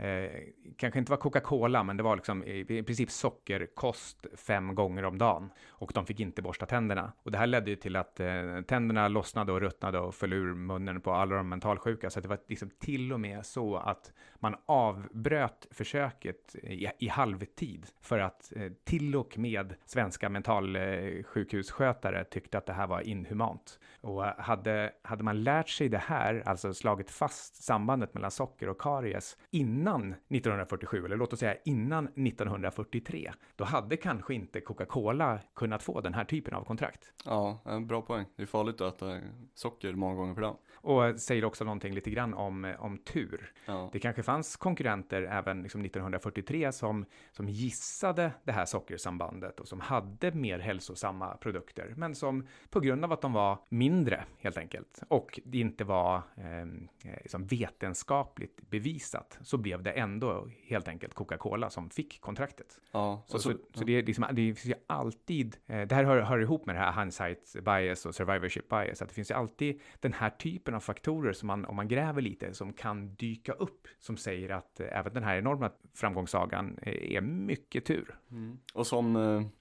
eh, 0.00 0.30
kanske 0.76 0.98
inte 0.98 1.10
var 1.10 1.16
Coca-Cola, 1.16 1.82
men 1.82 1.96
det 1.96 2.02
var 2.02 2.16
liksom 2.16 2.44
i, 2.44 2.60
i 2.60 2.82
princip 2.82 3.10
sockerkost 3.10 4.26
fem 4.36 4.74
gånger 4.74 5.04
om 5.04 5.18
dagen. 5.18 5.50
Och 5.68 5.92
de 5.94 6.06
fick 6.06 6.20
inte 6.20 6.42
borsta 6.42 6.66
tänderna. 6.66 7.12
Och 7.22 7.30
det 7.30 7.38
här 7.38 7.46
ledde 7.46 7.70
ju 7.70 7.76
till 7.76 7.96
att 7.96 8.20
eh, 8.20 8.60
tänderna 8.66 9.08
lossnade 9.08 9.52
och 9.52 9.60
ruttnade 9.60 9.98
och 9.98 10.14
föll 10.14 10.32
ur 10.32 10.54
munnen 10.54 11.00
på 11.00 11.12
alla 11.12 11.36
de 11.36 11.48
mentalsjuka. 11.48 12.10
Så 12.10 12.20
det 12.20 12.28
var 12.28 12.38
liksom 12.48 12.70
till 12.70 13.12
och 13.12 13.20
med 13.20 13.46
så 13.46 13.76
att 13.76 14.12
man 14.38 14.56
avbröt 14.66 15.66
försöket 15.70 16.54
i, 16.62 16.86
i 16.98 17.08
halvtid 17.08 17.86
för 18.00 18.18
att 18.18 18.52
eh, 18.56 18.72
till 18.84 19.16
och 19.16 19.38
med 19.38 19.74
svenska 19.84 20.28
mentalsjukhusskötare 20.28 22.24
tyckte 22.24 22.58
att 22.58 22.66
det 22.66 22.72
här 22.72 22.86
var 22.86 23.00
inhumant. 23.00 23.80
Och 24.00 24.24
hade, 24.24 24.92
hade 25.02 25.24
man 25.24 25.42
lärt 25.42 25.68
sig 25.68 25.88
det 25.88 25.98
här, 25.98 26.42
alltså 26.46 26.74
slagit 26.74 27.10
fast 27.10 27.62
sambandet 27.62 28.14
mellan 28.14 28.30
socker 28.30 28.68
och 28.68 28.80
karies 28.80 29.36
innan 29.50 29.89
1947, 29.98 31.04
eller 31.04 31.16
låt 31.16 31.32
oss 31.32 31.38
säga 31.38 31.56
innan 31.64 32.04
1943, 32.04 33.32
då 33.56 33.64
hade 33.64 33.96
kanske 33.96 34.34
inte 34.34 34.60
Coca-Cola 34.60 35.38
kunnat 35.54 35.82
få 35.82 36.00
den 36.00 36.14
här 36.14 36.24
typen 36.24 36.54
av 36.54 36.64
kontrakt. 36.64 37.12
Ja, 37.24 37.62
en 37.64 37.86
bra 37.86 38.02
poäng. 38.02 38.26
Det 38.36 38.42
är 38.42 38.46
farligt 38.46 38.80
att 38.80 39.02
äta 39.02 39.20
socker 39.54 39.92
många 39.92 40.14
gånger 40.14 40.34
per 40.34 40.42
dag. 40.42 40.56
Och 40.82 41.20
säger 41.20 41.44
också 41.44 41.64
någonting 41.64 41.94
lite 41.94 42.10
grann 42.10 42.34
om, 42.34 42.74
om 42.78 42.98
tur. 42.98 43.52
Ja. 43.66 43.90
Det 43.92 43.98
kanske 43.98 44.22
fanns 44.22 44.56
konkurrenter 44.56 45.22
även 45.22 45.62
liksom 45.62 45.84
1943 45.84 46.72
som, 46.72 47.04
som 47.32 47.48
gissade 47.48 48.32
det 48.44 48.52
här 48.52 48.64
sockersambandet 48.64 49.60
och 49.60 49.68
som 49.68 49.80
hade 49.80 50.32
mer 50.32 50.58
hälsosamma 50.58 51.36
produkter, 51.36 51.94
men 51.96 52.14
som 52.14 52.46
på 52.70 52.80
grund 52.80 53.04
av 53.04 53.12
att 53.12 53.20
de 53.20 53.32
var 53.32 53.58
mindre 53.68 54.24
helt 54.38 54.58
enkelt 54.58 55.02
och 55.08 55.40
det 55.44 55.58
inte 55.58 55.84
var 55.84 56.16
eh, 56.16 56.66
liksom 57.22 57.46
vetenskapligt 57.46 58.70
bevisat 58.70 59.38
så 59.42 59.58
blev 59.58 59.79
det 59.80 59.90
ändå 59.90 60.48
helt 60.66 60.88
enkelt 60.88 61.14
Coca-Cola 61.14 61.70
som 61.70 61.90
fick 61.90 62.20
kontraktet. 62.20 62.80
Ja, 62.92 63.22
Så, 63.26 63.38
så, 63.38 63.50
så, 63.50 63.58
så 63.74 63.84
det, 63.84 63.92
är 63.92 64.02
liksom, 64.02 64.26
det 64.32 64.34
finns 64.34 64.64
ju 64.66 64.74
alltid, 64.86 65.56
eh, 65.66 65.86
det 65.86 65.94
här 65.94 66.04
hör, 66.04 66.20
hör 66.20 66.38
ihop 66.38 66.66
med 66.66 66.74
det 66.74 66.80
här 66.80 67.00
hindsight 67.00 67.56
bias 67.64 68.06
och 68.06 68.14
survivorship 68.14 68.68
bias, 68.68 69.02
att 69.02 69.08
det 69.08 69.14
finns 69.14 69.30
ju 69.30 69.34
alltid 69.34 69.80
den 70.00 70.12
här 70.12 70.30
typen 70.30 70.74
av 70.74 70.80
faktorer 70.80 71.32
som 71.32 71.46
man, 71.46 71.64
om 71.64 71.76
man 71.76 71.88
gräver 71.88 72.22
lite, 72.22 72.54
som 72.54 72.72
kan 72.72 73.14
dyka 73.14 73.52
upp, 73.52 73.88
som 73.98 74.16
säger 74.16 74.50
att 74.50 74.80
eh, 74.80 74.98
även 74.98 75.14
den 75.14 75.22
här 75.22 75.36
enorma 75.36 75.70
framgångssagan 75.94 76.78
eh, 76.82 77.16
är 77.16 77.20
mycket 77.20 77.84
tur. 77.84 78.18
Mm. 78.30 78.58
Och 78.74 78.86
som, 78.86 79.16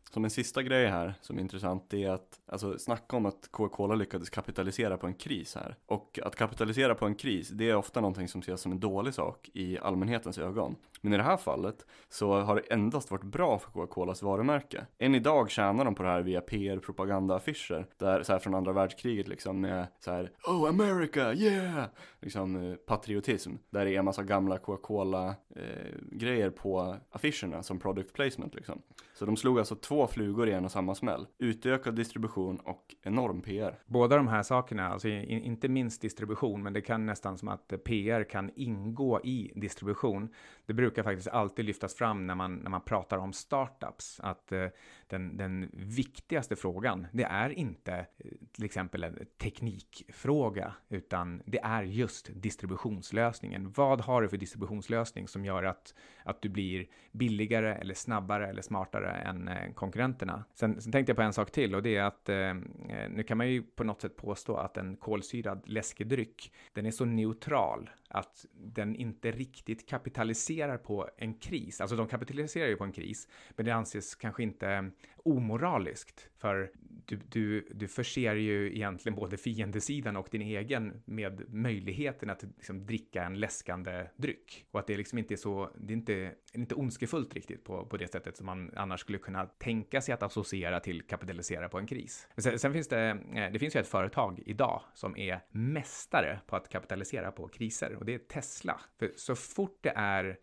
som 0.10 0.24
en 0.24 0.30
sista 0.30 0.63
grej 0.63 0.88
här 0.88 1.13
som 1.22 1.38
är 1.38 1.42
intressant 1.42 1.89
det 1.89 2.04
är 2.04 2.12
att 2.12 2.39
alltså, 2.46 2.80
snacka 2.80 3.18
om 3.18 3.25
att 3.25 3.48
Coca-Cola 3.51 3.96
lyckades 3.96 4.30
kapitalisera 4.30 4.98
på 4.98 5.08
en 5.08 5.13
kris 5.13 5.56
här. 5.56 5.75
Och 5.86 6.20
att 6.24 6.36
kapitalisera 6.36 6.96
på 6.96 7.06
en 7.06 7.16
kris 7.16 7.50
det 7.50 7.70
är 7.70 7.75
ofta 7.75 8.01
någonting 8.01 8.28
som 8.28 8.42
ses 8.42 8.62
som 8.62 8.72
en 8.72 8.80
dålig 8.80 9.13
sak 9.13 9.50
i 9.54 9.80
allmänhetens 9.80 10.38
ögon. 10.38 10.75
Men 11.01 11.13
i 11.13 11.18
det 11.18 11.24
här 11.24 11.38
fallet 11.38 11.86
så 12.10 12.39
har 12.39 12.56
det 12.56 12.62
endast 12.62 13.12
varit 13.12 13.24
bra 13.24 13.60
för 13.60 13.72
Coca-Colas 13.72 14.24
varumärke. 14.24 14.86
Än 14.98 15.15
idag 15.15 15.50
tjänar 15.50 15.86
de 15.86 15.96
på 15.96 16.03
det 16.03 16.10
här 16.10 16.22
via 16.22 16.41
PR, 16.41 16.77
propagandaaffischer 16.77 17.86
där 17.98 18.24
så 18.24 18.32
här 18.32 18.39
från 18.39 18.56
andra 18.56 18.74
världskriget 18.74 19.27
liksom 19.27 19.62
med 19.62 19.88
så 20.00 20.12
här 20.12 20.32
Oh 20.48 20.70
America, 20.70 21.34
yeah! 21.34 21.86
Liksom 22.20 22.56
eh, 22.56 22.75
patriotism. 22.75 23.56
Där 23.70 23.86
det 23.86 23.96
är 23.96 24.00
en 24.00 24.06
massa 24.06 24.24
gamla 24.24 24.58
Coca-Cola 24.58 25.36
eh, 25.56 25.63
grejer 26.12 26.50
på 26.50 26.96
affischerna 27.12 27.63
som 27.63 27.79
product 27.79 28.13
placement 28.13 28.56
liksom. 28.56 28.82
Så 29.13 29.25
de 29.25 29.38
slog 29.38 29.60
alltså 29.60 29.75
två 29.75 30.08
flugor 30.08 30.50
i 30.50 30.51
en 30.51 30.65
och 30.65 30.72
samma 30.72 30.96
smäll. 30.96 31.27
Utökad 31.38 31.96
distribution 31.96 32.58
och 32.58 32.96
enorm 33.03 33.41
PR. 33.41 33.79
Båda 33.86 34.18
de 34.18 34.27
här 34.27 34.44
sakerna, 34.44 34.89
alltså 34.89 35.08
inte 35.08 35.68
minst 35.68 36.01
distribution, 36.01 36.63
men 36.63 36.74
det 36.74 36.82
kan 36.82 37.06
nästan 37.06 37.38
som 37.38 37.48
att 37.48 37.74
PR 37.84 38.24
kan 38.24 38.51
ingå 38.56 39.22
i 39.24 39.51
distribution. 39.56 40.29
Det 40.65 40.74
brukar 40.74 40.88
brukar 40.89 41.03
faktiskt 41.03 41.27
alltid 41.27 41.65
lyftas 41.65 41.96
fram 41.96 42.27
när 42.27 42.36
man, 42.36 42.55
när 42.55 42.69
man 42.69 42.81
pratar 42.81 43.17
om 43.17 43.34
startups, 43.34 44.19
att 44.19 44.51
eh, 44.51 44.67
den, 45.10 45.38
den 45.38 45.70
viktigaste 45.74 46.56
frågan, 46.56 47.08
det 47.12 47.24
är 47.24 47.50
inte 47.50 47.94
eh, 47.94 48.06
till 48.51 48.66
exempel 48.66 49.04
en 49.04 49.25
teknikfråga, 49.38 50.74
utan 50.89 51.42
det 51.46 51.60
är 51.60 51.84
just 51.84 52.30
distributionslösningen. 52.34 53.72
Vad 53.75 54.01
har 54.01 54.22
du 54.22 54.30
för 54.30 54.38
distributionslösning 54.38 55.28
som 55.28 55.46
gör 55.46 55.63
att, 55.63 55.94
att 56.24 56.42
du 56.42 56.50
blir 56.50 56.88
billigare 57.12 57.75
eller 57.75 57.94
snabbare 57.94 58.48
eller 58.48 58.62
smartare 58.62 59.12
än 59.12 59.48
eh, 59.48 59.74
konkurrenterna? 59.74 60.44
Sen, 60.54 60.82
sen 60.82 60.92
tänkte 60.92 61.10
jag 61.10 61.18
på 61.18 61.24
en 61.24 61.34
sak 61.34 61.51
till 61.51 61.75
och 61.75 61.84
det 61.84 61.96
är 61.96 62.04
att 62.04 62.30
eh, 62.30 62.38
eh, 62.38 63.10
nu 63.10 63.24
kan 63.24 63.38
man 63.38 63.50
ju 63.50 63.63
på 63.63 63.84
något 63.84 64.01
sätt 64.01 64.16
påstå 64.16 64.56
att 64.56 64.78
en 64.78 64.96
kolsyrad 64.96 65.63
läskedryck, 65.66 66.54
den 66.74 66.86
är 66.86 66.92
så 66.92 67.06
neutral 67.06 67.89
att 68.10 68.46
den 68.54 68.96
inte 68.96 69.32
riktigt 69.32 69.89
kapitaliserar 69.89 70.78
på 70.78 71.10
en 71.18 71.34
kris. 71.34 71.82
Alltså 71.82 71.96
de 71.96 72.08
kapitaliserar 72.08 72.68
ju 72.68 72.75
på 72.75 72.84
en 72.84 72.92
kris, 72.92 73.28
men 73.56 73.66
det 73.66 73.72
anses 73.72 74.16
kanske 74.16 74.44
inte 74.44 74.92
omoraliskt. 75.24 76.29
För 76.38 76.72
du, 77.06 77.20
du, 77.29 77.68
du 77.72 77.88
förser 77.88 78.36
ju 78.36 78.75
egentligen 78.75 79.15
både 79.15 79.38
fiendesidan 79.38 80.18
och 80.18 80.27
din 80.32 80.41
egen 80.41 81.01
med 81.06 81.53
möjligheten 81.53 82.29
att 82.29 82.44
liksom 82.44 82.86
dricka 82.86 83.24
en 83.24 83.39
läskande 83.39 84.06
dryck. 84.15 84.65
Och 84.72 84.79
att 84.79 84.88
det 84.88 84.98
liksom 84.98 85.18
inte 85.18 85.34
är 85.34 85.38
så, 85.38 85.70
det 85.77 85.94
är 85.94 85.98
inte, 85.98 86.32
inte 86.53 86.75
ondskefullt 86.75 87.34
riktigt 87.34 87.63
på, 87.63 87.86
på 87.86 87.98
det 87.98 88.08
sättet 88.08 88.38
som 88.38 88.46
man 88.46 88.72
annars 88.75 89.00
skulle 89.00 89.18
kunna 89.18 89.46
tänka 89.46 90.01
sig 90.01 90.13
att 90.13 90.24
associera 90.24 90.79
till 90.79 91.01
kapitalisera 91.01 91.70
på 91.70 91.79
en 91.79 91.88
kris. 91.88 92.27
Men 92.36 92.44
sen, 92.44 92.60
sen 92.60 92.74
finns 92.74 92.88
det, 92.88 93.10
eh, 93.10 93.51
det 93.51 93.60
finns 93.60 93.75
ju 93.75 93.79
ett 93.79 93.88
företag 93.88 94.44
idag 94.46 94.82
som 94.94 95.18
är 95.18 95.39
mästare 95.51 96.39
på 96.48 96.56
att 96.56 96.70
kapitalisera 96.70 97.32
på 97.32 97.48
kriser 97.48 97.96
och 97.96 98.06
det 98.06 98.13
är 98.13 98.20
Tesla. 98.20 98.79
För 99.00 99.12
så 99.15 99.36
fort 99.36 99.77
det 99.82 99.94
är 99.96 100.39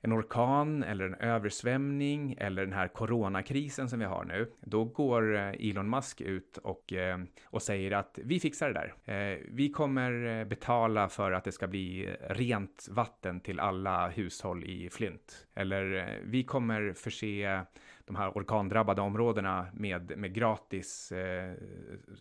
en 0.00 0.12
orkan 0.12 0.82
eller 0.82 1.04
en 1.04 1.14
översvämning 1.14 2.36
eller 2.38 2.64
den 2.64 2.74
här 2.74 2.88
coronakrisen 2.88 3.88
som 3.88 3.98
vi 3.98 4.04
har 4.04 4.24
nu, 4.24 4.52
då 4.60 4.84
går 4.84 5.36
eh, 5.36 5.70
Elon 5.70 5.90
Musk 5.90 6.20
ut 6.20 6.56
och, 6.56 6.92
eh, 6.92 7.18
och 7.44 7.62
säger 7.62 7.92
att 7.92 8.18
vi 8.24 8.40
fixar 8.40 8.72
det 8.72 8.74
där. 8.74 9.14
Eh, 9.14 9.38
vi 9.48 9.70
kommer 9.70 10.44
betala 10.44 11.08
för 11.08 11.32
att 11.32 11.44
det 11.44 11.52
ska 11.52 11.66
bli 11.66 12.16
rent 12.20 12.88
vatten 12.90 13.40
till 13.40 13.60
alla 13.60 14.08
hushåll 14.08 14.64
i 14.64 14.90
Flint. 14.90 15.46
Eller 15.54 16.18
vi 16.24 16.44
kommer 16.44 16.92
förse 16.92 17.62
de 18.08 18.16
här 18.16 18.30
orkandrabbade 18.30 19.00
områdena 19.00 19.66
med, 19.72 20.18
med 20.18 20.34
gratis 20.34 21.12
eh, 21.12 21.52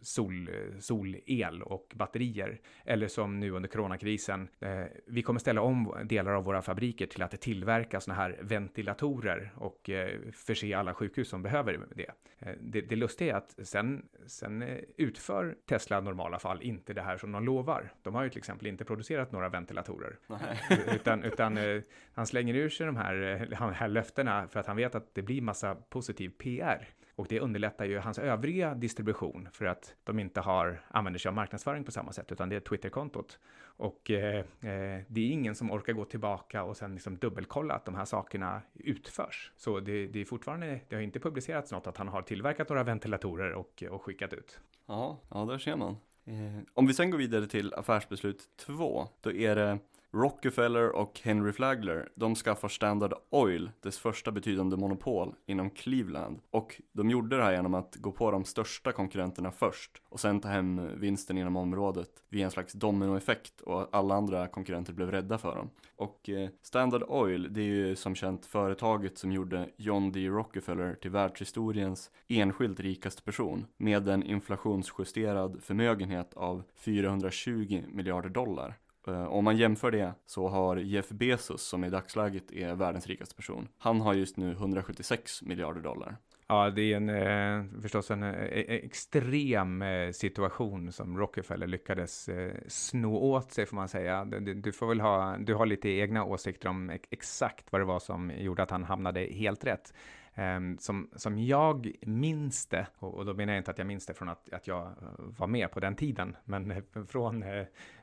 sol, 0.02 0.50
solel 0.80 1.64
och 1.64 1.94
batterier. 1.96 2.60
Eller 2.86 3.08
som 3.08 3.40
nu 3.40 3.52
under 3.52 3.70
coronakrisen, 3.70 4.48
eh, 4.60 4.84
vi 5.06 5.22
kommer 5.22 5.40
ställa 5.40 5.62
om 5.62 5.96
delar 6.04 6.32
av 6.32 6.44
våra 6.44 6.62
fabriker 6.62 7.06
till 7.06 7.24
att 7.24 7.42
tillverka 7.42 8.00
sådana 8.00 8.22
här 8.22 8.40
ventilatorer 8.42 9.52
och 9.56 9.90
eh, 9.90 10.20
förse 10.34 10.78
alla 10.78 10.94
sjukhus 10.94 11.30
som 11.30 11.44
behöver 11.44 11.80
det. 11.96 12.12
Eh, 12.40 12.54
det. 12.62 12.82
Det 12.82 12.96
lustiga 12.96 13.34
är 13.34 13.38
att 13.38 13.56
sen, 13.64 14.06
sen 14.26 14.62
eh, 14.62 14.78
utför 14.98 15.56
Tesla 15.66 15.98
i 15.98 16.02
normala 16.02 16.40
fall 16.40 16.62
inte 16.62 16.94
det 16.94 17.02
här 17.02 17.18
som 17.18 17.32
de 17.32 17.46
lovar. 17.46 17.94
De 18.04 18.16
har 18.16 18.24
ju 18.24 18.30
till 18.30 18.38
exempel 18.38 18.68
inte 18.68 18.86
producerat 18.86 19.32
några 19.32 19.50
ventilatorer. 19.50 20.20
Nej. 20.28 20.60
utan 20.96 21.24
utan 21.24 21.58
eh, 21.58 21.82
han 22.14 22.28
slänger 22.28 22.54
ur 22.54 22.70
sig 22.70 22.86
de 22.86 22.96
här, 22.96 23.42
eh, 23.42 23.60
de 23.60 23.74
här 23.74 23.88
löftena 23.88 24.48
för 24.48 24.60
att 24.60 24.68
han 24.68 24.78
vet 24.78 24.96
att 24.96 25.16
det 25.16 25.22
blir 25.22 25.42
massa 25.42 25.77
positiv 25.90 26.30
PR. 26.30 26.88
Och 27.16 27.28
det 27.30 27.40
underlättar 27.40 27.86
ju 27.86 28.00
hans 28.00 28.20
övriga 28.20 28.76
distribution 28.76 29.50
för 29.52 29.66
att 29.66 29.96
de 30.04 30.20
inte 30.20 30.42
har, 30.42 30.82
använder 30.88 31.20
sig 31.20 31.30
av 31.30 31.36
marknadsföring 31.36 31.84
på 31.84 31.92
samma 31.92 32.12
sätt, 32.12 32.32
utan 32.32 32.50
det 32.50 32.56
är 32.56 32.60
Twitterkontot. 32.60 33.40
Och 33.62 34.12
eh, 34.12 34.40
eh, 34.40 35.04
det 35.08 35.22
är 35.22 35.32
ingen 35.32 35.56
som 35.56 35.72
orkar 35.72 35.94
gå 35.94 36.06
tillbaka 36.06 36.64
och 36.64 36.78
sen 36.78 36.94
liksom 36.94 37.18
dubbelkolla 37.18 37.74
att 37.74 37.86
de 37.86 37.96
här 37.96 38.06
sakerna 38.06 38.62
utförs. 38.74 39.52
Så 39.56 39.80
det, 39.80 40.08
det 40.08 40.22
är 40.22 40.26
fortfarande, 40.26 40.80
det 40.88 40.96
har 40.96 41.04
inte 41.04 41.20
publicerats 41.20 41.72
något 41.72 41.88
att 41.88 41.98
han 41.98 42.08
har 42.08 42.22
tillverkat 42.22 42.70
några 42.70 42.84
ventilatorer 42.84 43.54
och, 43.54 43.84
och 43.90 44.02
skickat 44.02 44.34
ut. 44.34 44.60
Ja, 44.86 45.20
ja 45.30 45.46
där 45.46 45.58
ser 45.58 45.76
man. 45.76 45.98
Eh, 46.26 46.64
om 46.74 46.88
vi 46.88 46.94
sen 46.94 47.12
går 47.12 47.18
vidare 47.18 47.48
till 47.48 47.74
affärsbeslut 47.74 48.50
två, 48.56 49.08
då 49.22 49.32
är 49.32 49.56
det 49.56 49.80
Rockefeller 50.14 50.96
och 50.96 51.20
Henry 51.24 51.52
Flagler, 51.52 52.10
de 52.16 52.36
skaffar 52.36 52.68
Standard 52.68 53.14
Oil, 53.30 53.72
dess 53.82 53.98
första 53.98 54.32
betydande 54.32 54.78
monopol 54.78 55.36
inom 55.46 55.70
Cleveland. 55.70 56.40
Och 56.52 56.82
de 56.92 57.10
gjorde 57.10 57.38
det 57.38 57.44
här 57.44 57.54
genom 57.54 57.74
att 57.74 57.96
gå 57.96 58.12
på 58.12 58.32
de 58.32 58.46
största 58.46 58.92
konkurrenterna 58.92 59.52
först 59.52 60.02
och 60.10 60.20
sen 60.20 60.40
ta 60.40 60.48
hem 60.48 61.00
vinsten 61.00 61.38
inom 61.38 61.56
området 61.56 62.10
via 62.30 62.46
en 62.46 62.52
slags 62.52 62.74
dominoeffekt 62.74 63.62
och 63.62 63.90
alla 63.92 64.16
andra 64.16 64.48
konkurrenter 64.48 64.94
blev 64.94 65.12
rädda 65.12 65.38
för 65.38 65.56
dem. 65.56 65.70
Och 65.96 66.30
eh, 66.30 66.50
Standard 66.62 67.04
Oil, 67.08 67.54
det 67.54 67.62
är 67.62 67.66
ju 67.66 67.96
som 67.96 68.16
känt 68.16 68.46
företaget 68.46 69.18
som 69.18 69.32
gjorde 69.32 69.70
John 69.78 70.12
D. 70.12 70.28
Rockefeller 70.28 70.96
till 71.02 71.12
världshistoriens 71.12 72.12
enskilt 72.28 72.80
rikaste 72.80 73.22
person 73.22 73.66
med 73.78 74.08
en 74.08 74.24
inflationsjusterad 74.24 75.64
förmögenhet 75.64 76.34
av 76.34 76.64
420 76.76 77.84
miljarder 77.88 78.30
dollar. 78.30 78.78
Eh, 79.08 79.26
om 79.26 79.44
man 79.44 79.58
jämför 79.58 79.92
det 79.92 80.14
så 80.26 80.48
har 80.48 80.78
Jeff 80.78 81.10
Bezos, 81.10 81.62
som 81.62 81.84
i 81.84 81.90
dagsläget 81.90 82.52
är 82.52 82.76
världens 82.76 83.08
rikaste 83.08 83.36
person, 83.36 83.68
han 83.78 84.02
har 84.02 84.14
just 84.14 84.38
nu 84.38 84.52
176 84.52 85.42
miljarder 85.42 85.82
dollar. 85.82 86.18
Ja, 86.50 86.70
det 86.70 86.94
är 86.94 86.98
en, 86.98 87.10
eh, 87.10 87.82
förstås 87.82 88.12
en 88.12 88.24
eh, 88.24 88.30
e-, 88.30 88.86
extrem 88.86 89.82
eh, 89.82 90.12
situation 90.12 90.92
som 90.92 91.18
Rockefeller 91.18 91.68
lyckades 91.68 92.30
eh, 92.30 92.56
sno 92.68 93.16
åt 93.16 93.52
sig, 93.52 93.66
får 93.66 93.76
man 93.76 93.88
säga. 93.88 94.26
Du, 94.26 94.54
du 94.54 94.72
får 94.72 94.88
väl 94.88 95.02
ha, 95.02 95.38
du 95.38 95.54
har 95.54 95.66
lite 95.66 95.90
egna 95.90 96.24
åsikter 96.24 96.70
om 96.70 96.90
ex- 96.90 97.08
exakt 97.12 97.72
vad 97.72 97.82
det 97.82 97.86
var 97.86 98.00
som 98.00 98.32
gjorde 98.38 98.64
att 98.64 98.72
han 98.72 98.84
hamnade 98.84 99.20
helt 99.20 99.64
rätt. 99.64 99.94
Ehm, 100.40 100.78
som, 100.78 101.10
som 101.16 101.40
jag 101.40 101.92
minns 102.02 102.68
det, 102.68 102.88
och, 103.00 103.14
och 103.14 103.26
då 103.26 103.34
menar 103.34 103.54
jag 103.54 103.60
inte 103.60 103.72
att 103.72 103.78
jag 103.78 103.88
minns 103.88 104.06
det 104.06 104.14
från 104.14 104.30
att, 104.30 104.54
att 104.54 104.68
jag 104.68 104.86
eh, 104.86 104.94
var 105.18 105.48
med 105.48 105.72
på 105.72 105.80
den 105.80 105.96
tiden, 105.96 106.36
men 106.46 106.72
eh, 106.72 106.84
från 107.08 107.44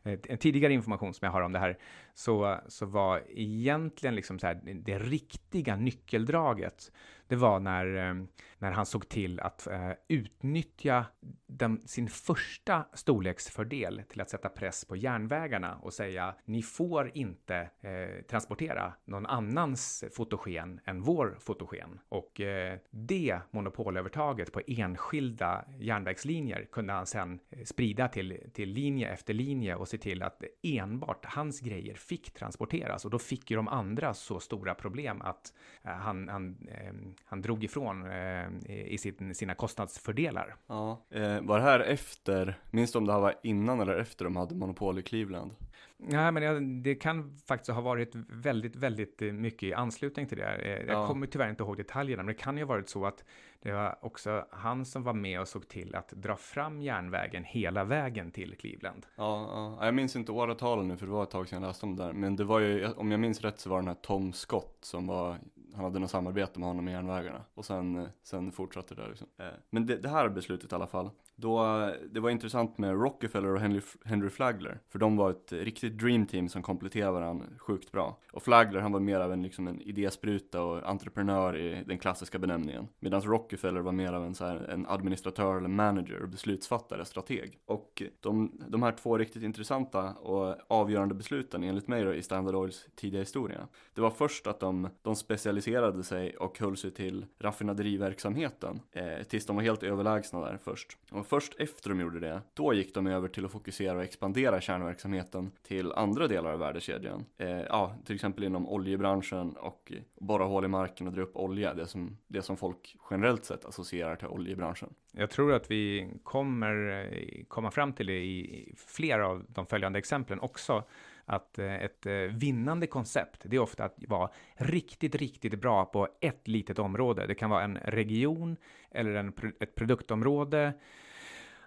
Eh, 0.05 0.19
en 0.29 0.39
tidigare 0.39 0.73
information 0.73 1.15
som 1.15 1.27
jag 1.27 1.33
har 1.33 1.43
om 1.43 1.53
det 1.53 1.59
här, 1.59 1.79
så, 2.15 2.61
så 2.69 2.87
var 2.87 3.23
egentligen 3.29 4.15
liksom 4.15 4.39
så 4.39 4.47
här, 4.47 4.61
det 4.75 4.99
riktiga 4.99 5.77
nyckeldraget, 5.77 6.93
det 7.29 7.37
var 7.37 7.61
när, 7.61 7.97
eh, 7.97 8.15
när 8.59 8.73
han 8.73 8.87
såg 8.87 9.09
till 9.09 9.41
att 9.41 9.67
eh, 9.67 9.91
utnyttja 10.09 11.07
den, 11.47 11.89
sin 11.89 12.09
första 12.09 12.85
storleksfördel 12.93 14.03
till 14.09 14.21
att 14.21 14.31
sätta 14.31 14.49
press 14.49 14.85
på 14.85 14.97
järnvägarna 14.97 15.77
och 15.77 15.93
säga 15.93 16.35
ni 16.45 16.63
får 16.63 17.11
inte 17.15 17.57
eh, 17.81 18.25
transportera 18.29 18.93
någon 19.05 19.27
annans 19.27 20.05
fotogen 20.13 20.81
än 20.85 21.03
vår 21.03 21.37
fotogen. 21.41 22.01
Och 22.09 22.41
eh, 22.41 22.79
det 22.91 23.39
monopolövertaget 23.51 24.53
på 24.53 24.61
enskilda 24.67 25.65
järnvägslinjer 25.79 26.69
kunde 26.73 26.93
han 26.93 27.07
sen 27.07 27.41
eh, 27.51 27.65
sprida 27.65 28.09
till, 28.09 28.39
till 28.53 28.69
linje 28.69 29.09
efter 29.09 29.35
linje 29.35 29.75
och 29.75 29.89
se 29.95 29.99
till 29.99 30.23
att 30.23 30.43
enbart 30.63 31.25
hans 31.25 31.61
grejer 31.61 31.95
fick 31.95 32.35
transporteras 32.35 33.05
och 33.05 33.11
då 33.11 33.19
fick 33.19 33.51
ju 33.51 33.57
de 33.57 33.69
andra 33.69 34.15
så 34.15 34.41
stora 34.41 34.75
problem 34.75 35.23
att 35.23 35.53
eh, 35.85 35.91
han, 35.93 36.29
han 36.29 36.69
eh, 36.69 36.93
han 37.25 37.43
drog 37.43 37.65
ifrån 37.65 38.07
eh, 38.07 38.47
i 38.69 38.99
sin, 38.99 39.35
sina 39.35 39.55
kostnadsfördelar. 39.55 40.57
Ja, 40.67 41.07
eh, 41.11 41.41
var 41.41 41.59
det 41.59 41.65
här 41.65 41.81
efter, 41.81 42.59
minns 42.71 42.93
du 42.93 42.99
om 42.99 43.07
det 43.07 43.13
här 43.13 43.21
var 43.21 43.35
innan 43.43 43.81
eller 43.81 43.97
efter 43.97 44.25
de 44.25 44.37
hade 44.37 44.55
monopol 44.55 44.99
i 44.99 45.03
Cleveland? 45.03 45.55
Nej, 45.97 46.33
men 46.33 46.83
det, 46.83 46.95
kan 46.95 47.37
faktiskt 47.49 47.71
ha 47.71 47.81
varit 47.81 48.15
väldigt, 48.29 48.77
väldigt 48.77 49.21
mycket 49.21 49.63
i 49.63 49.75
anslutning 49.75 50.27
till 50.27 50.39
det. 50.39 50.85
Jag 50.87 50.97
Ja. 50.97 51.07
kommer 51.07 51.27
tyvärr 51.27 51.51
inte 51.51 51.63
ihåg 51.63 51.77
detaljerna, 51.77 52.23
men 52.23 52.35
det 52.37 52.43
kan 52.43 52.57
ju 52.57 52.63
ha 52.65 52.69
varit 52.69 52.89
så 52.89 53.07
att 53.07 53.25
det 53.65 53.73
var 53.73 53.99
också 54.01 54.47
han 54.51 54.85
som 54.85 55.03
var 55.03 55.13
med 55.13 55.41
och 55.41 55.49
såg 55.49 55.69
till 55.69 55.95
att 55.95 56.09
dra 56.09 56.37
fram 56.37 56.83
järnvägen 56.83 57.45
hela 57.45 57.85
vägen 57.85 58.31
till 58.31 58.57
Cleveland. 58.57 59.07
Ja, 59.17 59.49
ja, 59.79 59.85
jag 59.87 59.95
minns 59.95 60.17
inte 60.17 60.33
åratalen 60.33 60.89
nu 60.89 60.97
för 60.97 61.07
det 61.07 61.13
var 61.13 61.23
ett 61.23 61.31
tag 61.31 61.49
sedan 61.49 61.63
jag 61.63 61.69
läste 61.69 61.87
om 61.87 61.97
det 61.97 62.05
där. 62.05 62.13
Men 62.13 62.37
det 62.37 62.45
var 62.45 62.61
ju, 62.61 62.93
om 62.93 63.11
jag 63.11 63.21
minns 63.21 63.41
rätt 63.41 63.61
så 63.61 63.71
var 63.71 63.77
den 63.79 63.89
här 63.89 63.95
Tom 63.95 64.33
Scott 64.33 64.79
som 64.81 65.07
var, 65.07 65.39
han 65.75 65.85
hade 65.85 65.99
något 65.99 66.11
samarbete 66.11 66.59
med 66.61 66.69
honom 66.69 66.89
i 66.89 66.93
järnvägarna. 66.93 67.45
Och 67.55 67.65
sen, 67.65 67.97
eh, 67.97 68.09
sen 68.23 68.53
fortsatte 68.53 68.95
det 68.95 69.03
där 69.03 69.09
liksom. 69.09 69.29
Eh, 69.39 69.47
Men 69.71 69.87
det, 69.87 69.97
det 69.97 70.09
här 70.09 70.29
beslutet 70.29 70.73
i 70.73 70.75
alla 70.75 70.87
fall. 70.87 71.11
Då, 71.37 71.91
det 72.11 72.21
var 72.21 72.31
intressant 72.31 72.79
med 72.79 73.01
Rockefeller 73.03 73.49
och 73.49 73.61
Henry, 73.61 73.81
Henry 74.05 74.31
Flagler. 74.31 74.81
För 74.89 74.99
de 74.99 75.17
var 75.17 75.31
ett 75.31 75.53
riktigt 75.53 75.99
dreamteam 75.99 76.49
som 76.49 76.63
kompletterade 76.63 77.13
varandra 77.13 77.47
sjukt 77.59 77.93
bra. 77.93 78.19
Och 78.33 78.43
Flagler 78.43 78.81
han 78.81 78.93
var 78.93 79.01
mer 79.01 79.21
av 79.21 79.33
en, 79.33 79.43
liksom 79.43 79.69
en 79.69 79.81
idéspruta 79.81 80.63
och 80.63 80.89
entreprenör 80.89 81.57
i 81.57 81.85
den 81.87 81.99
klassiska 81.99 82.39
benämningen. 82.39 82.89
Medan 83.01 83.21
Rockefeller 83.21 83.81
var 83.81 83.93
mer 83.93 84.13
av 84.13 84.25
en, 84.25 84.35
så 84.35 84.45
här, 84.45 84.57
en 84.57 84.87
administratör 84.87 85.57
eller 85.57 85.69
manager, 85.69 86.23
och 86.23 86.29
beslutsfattare, 86.29 87.05
strateg. 87.05 87.59
Och 87.67 88.03
de, 88.21 88.53
de 88.69 88.83
här 88.83 88.93
två 88.93 89.19
riktigt 89.19 89.43
intressanta 89.43 90.13
och 90.13 90.57
avgörande 90.69 91.15
besluten 91.15 91.65
enligt 91.65 91.89
mig 91.89 92.05
då, 92.05 92.15
i 92.15 92.23
Standard 92.23 92.55
Oils 92.55 92.87
tidiga 92.95 93.21
historia. 93.21 93.69
Det 93.95 94.01
var 94.01 94.11
först 94.11 94.47
att 94.47 94.61
de, 94.61 94.89
de 95.03 95.17
specialiserade 95.17 96.03
sig 96.03 96.37
och 96.37 96.59
höll 96.59 96.77
sig 96.77 96.91
till 96.91 97.27
raffinaderiverksamheten 97.39 98.81
eh, 98.93 99.23
tills 99.29 99.47
de 99.47 99.57
var 99.57 99.63
helt 99.63 99.83
överlägsna 99.83 100.41
där 100.41 100.59
först. 100.65 100.99
Och 101.11 101.24
först 101.25 101.55
efter 101.59 101.91
de 101.91 102.01
gjorde 102.01 102.21
det, 102.21 102.43
då 102.55 102.75
gick 102.75 102.95
de 102.95 103.07
över 103.07 103.29
till 103.29 103.45
att 103.45 103.53
fokusera 103.53 103.97
och 103.97 104.03
expandera 104.03 104.61
kärnverksamheten 104.61 105.53
till 105.63 105.93
andra 105.93 106.29
delar 106.29 106.53
av 106.53 106.59
värdekedjan. 106.59 107.25
Eh, 107.39 107.49
ja, 107.49 107.97
till 108.05 108.15
exempel 108.15 108.45
inom 108.45 108.69
oljebranschen 108.69 109.57
och 109.57 109.93
borra 110.21 110.45
hål 110.45 110.65
i 110.65 110.69
marken 110.69 111.07
och 111.07 111.13
dra 111.13 111.23
upp 111.23 111.37
olja, 111.37 111.75
det 111.75 111.87
som, 111.87 112.19
det 112.27 112.43
som 112.43 112.57
folk 112.57 112.97
generellt 113.11 113.45
sett 113.45 113.65
associerar 113.65 114.17
till 114.17 114.29
oljebranschen. 114.29 114.95
Jag 115.13 115.31
tror 115.31 115.53
att 115.53 115.71
vi 115.71 116.11
kommer 116.23 117.07
eh, 117.13 117.45
komma 117.49 117.71
fram 117.71 117.93
till 117.93 118.07
det 118.07 118.25
i 118.25 118.75
flera 118.77 119.29
av 119.29 119.45
de 119.49 119.67
följande 119.67 119.99
exemplen 119.99 120.41
också. 120.41 120.85
Att 121.25 121.59
eh, 121.59 121.75
ett 121.75 122.07
eh, 122.07 122.13
vinnande 122.15 122.87
koncept, 122.87 123.41
det 123.45 123.57
är 123.57 123.61
ofta 123.61 123.85
att 123.85 123.97
vara 124.09 124.31
riktigt, 124.55 125.15
riktigt 125.15 125.61
bra 125.61 125.85
på 125.85 126.09
ett 126.21 126.49
litet 126.49 126.79
område. 126.79 127.27
Det 127.27 127.35
kan 127.35 127.51
vara 127.51 127.63
en 127.63 127.77
region 127.77 128.57
eller 128.91 129.15
en, 129.15 129.33
ett 129.61 129.75
produktområde. 129.75 130.73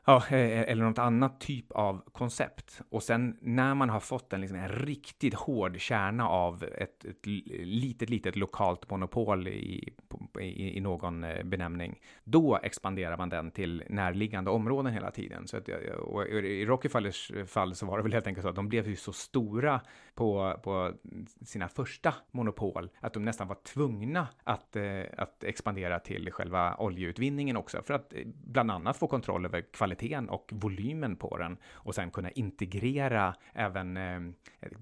Ja, 0.10 0.24
eh, 0.30 0.40
eh, 0.40 0.72
eller 0.72 0.84
något 0.86 1.00
annat 1.00 1.40
typ 1.40 1.72
av 1.72 2.02
koncept. 2.12 2.82
Och 2.90 3.04
sen 3.04 3.38
när 3.42 3.76
man 3.76 3.90
har 3.90 4.00
fått 4.00 4.34
en, 4.34 4.42
liksom, 4.42 4.60
en 4.60 4.70
riktigt 4.70 5.34
hård 5.34 5.80
kärna 5.80 6.30
av 6.30 6.64
ett, 6.64 7.06
ett 7.06 7.26
litet, 7.26 8.10
litet 8.10 8.36
lokalt 8.36 8.90
monopol 8.90 9.48
i, 9.48 9.94
i, 10.40 10.78
i 10.78 10.80
någon 10.80 11.24
eh, 11.24 11.44
benämning, 11.44 12.00
då 12.24 12.60
expanderar 12.64 13.18
man 13.18 13.30
den 13.30 13.52
till 13.52 13.84
närliggande 13.90 14.52
områden 14.52 14.94
hela 14.94 15.12
tiden. 15.12 15.48
Så 15.48 15.58
att, 15.58 15.70
och 16.00 16.28
I 16.28 16.66
Rockefellers 16.66 17.32
fall 17.48 17.76
så 17.76 17.86
var 17.86 17.98
det 17.98 18.04
väl 18.04 18.14
helt 18.14 18.28
enkelt 18.28 18.44
så 18.44 18.50
att 18.50 18.56
de 18.56 18.70
blev 18.70 18.88
ju 18.88 18.96
så 18.96 19.14
stora 19.14 19.82
på, 20.16 20.60
på 20.64 20.94
sina 21.42 21.68
första 21.68 22.14
monopol 22.32 22.90
att 23.00 23.14
de 23.14 23.24
nästan 23.24 23.48
var 23.48 23.58
tvungna 23.64 24.28
att, 24.44 24.76
att 25.18 25.44
expandera 25.44 26.00
till 26.00 26.32
själva 26.32 26.76
oljeutvinningen 26.76 27.58
också 27.58 27.82
för 27.82 27.94
att 27.94 28.14
bland 28.26 28.72
annat 28.72 28.98
få 28.98 29.08
kontroll 29.08 29.46
över 29.46 29.62
kvaliteten 29.62 29.97
och 30.30 30.52
volymen 30.54 31.16
på 31.16 31.38
den 31.38 31.58
och 31.72 31.96
sen 31.96 32.12
kunna 32.12 32.32
integrera 32.32 33.36
även 33.54 33.98
eh, 33.98 34.22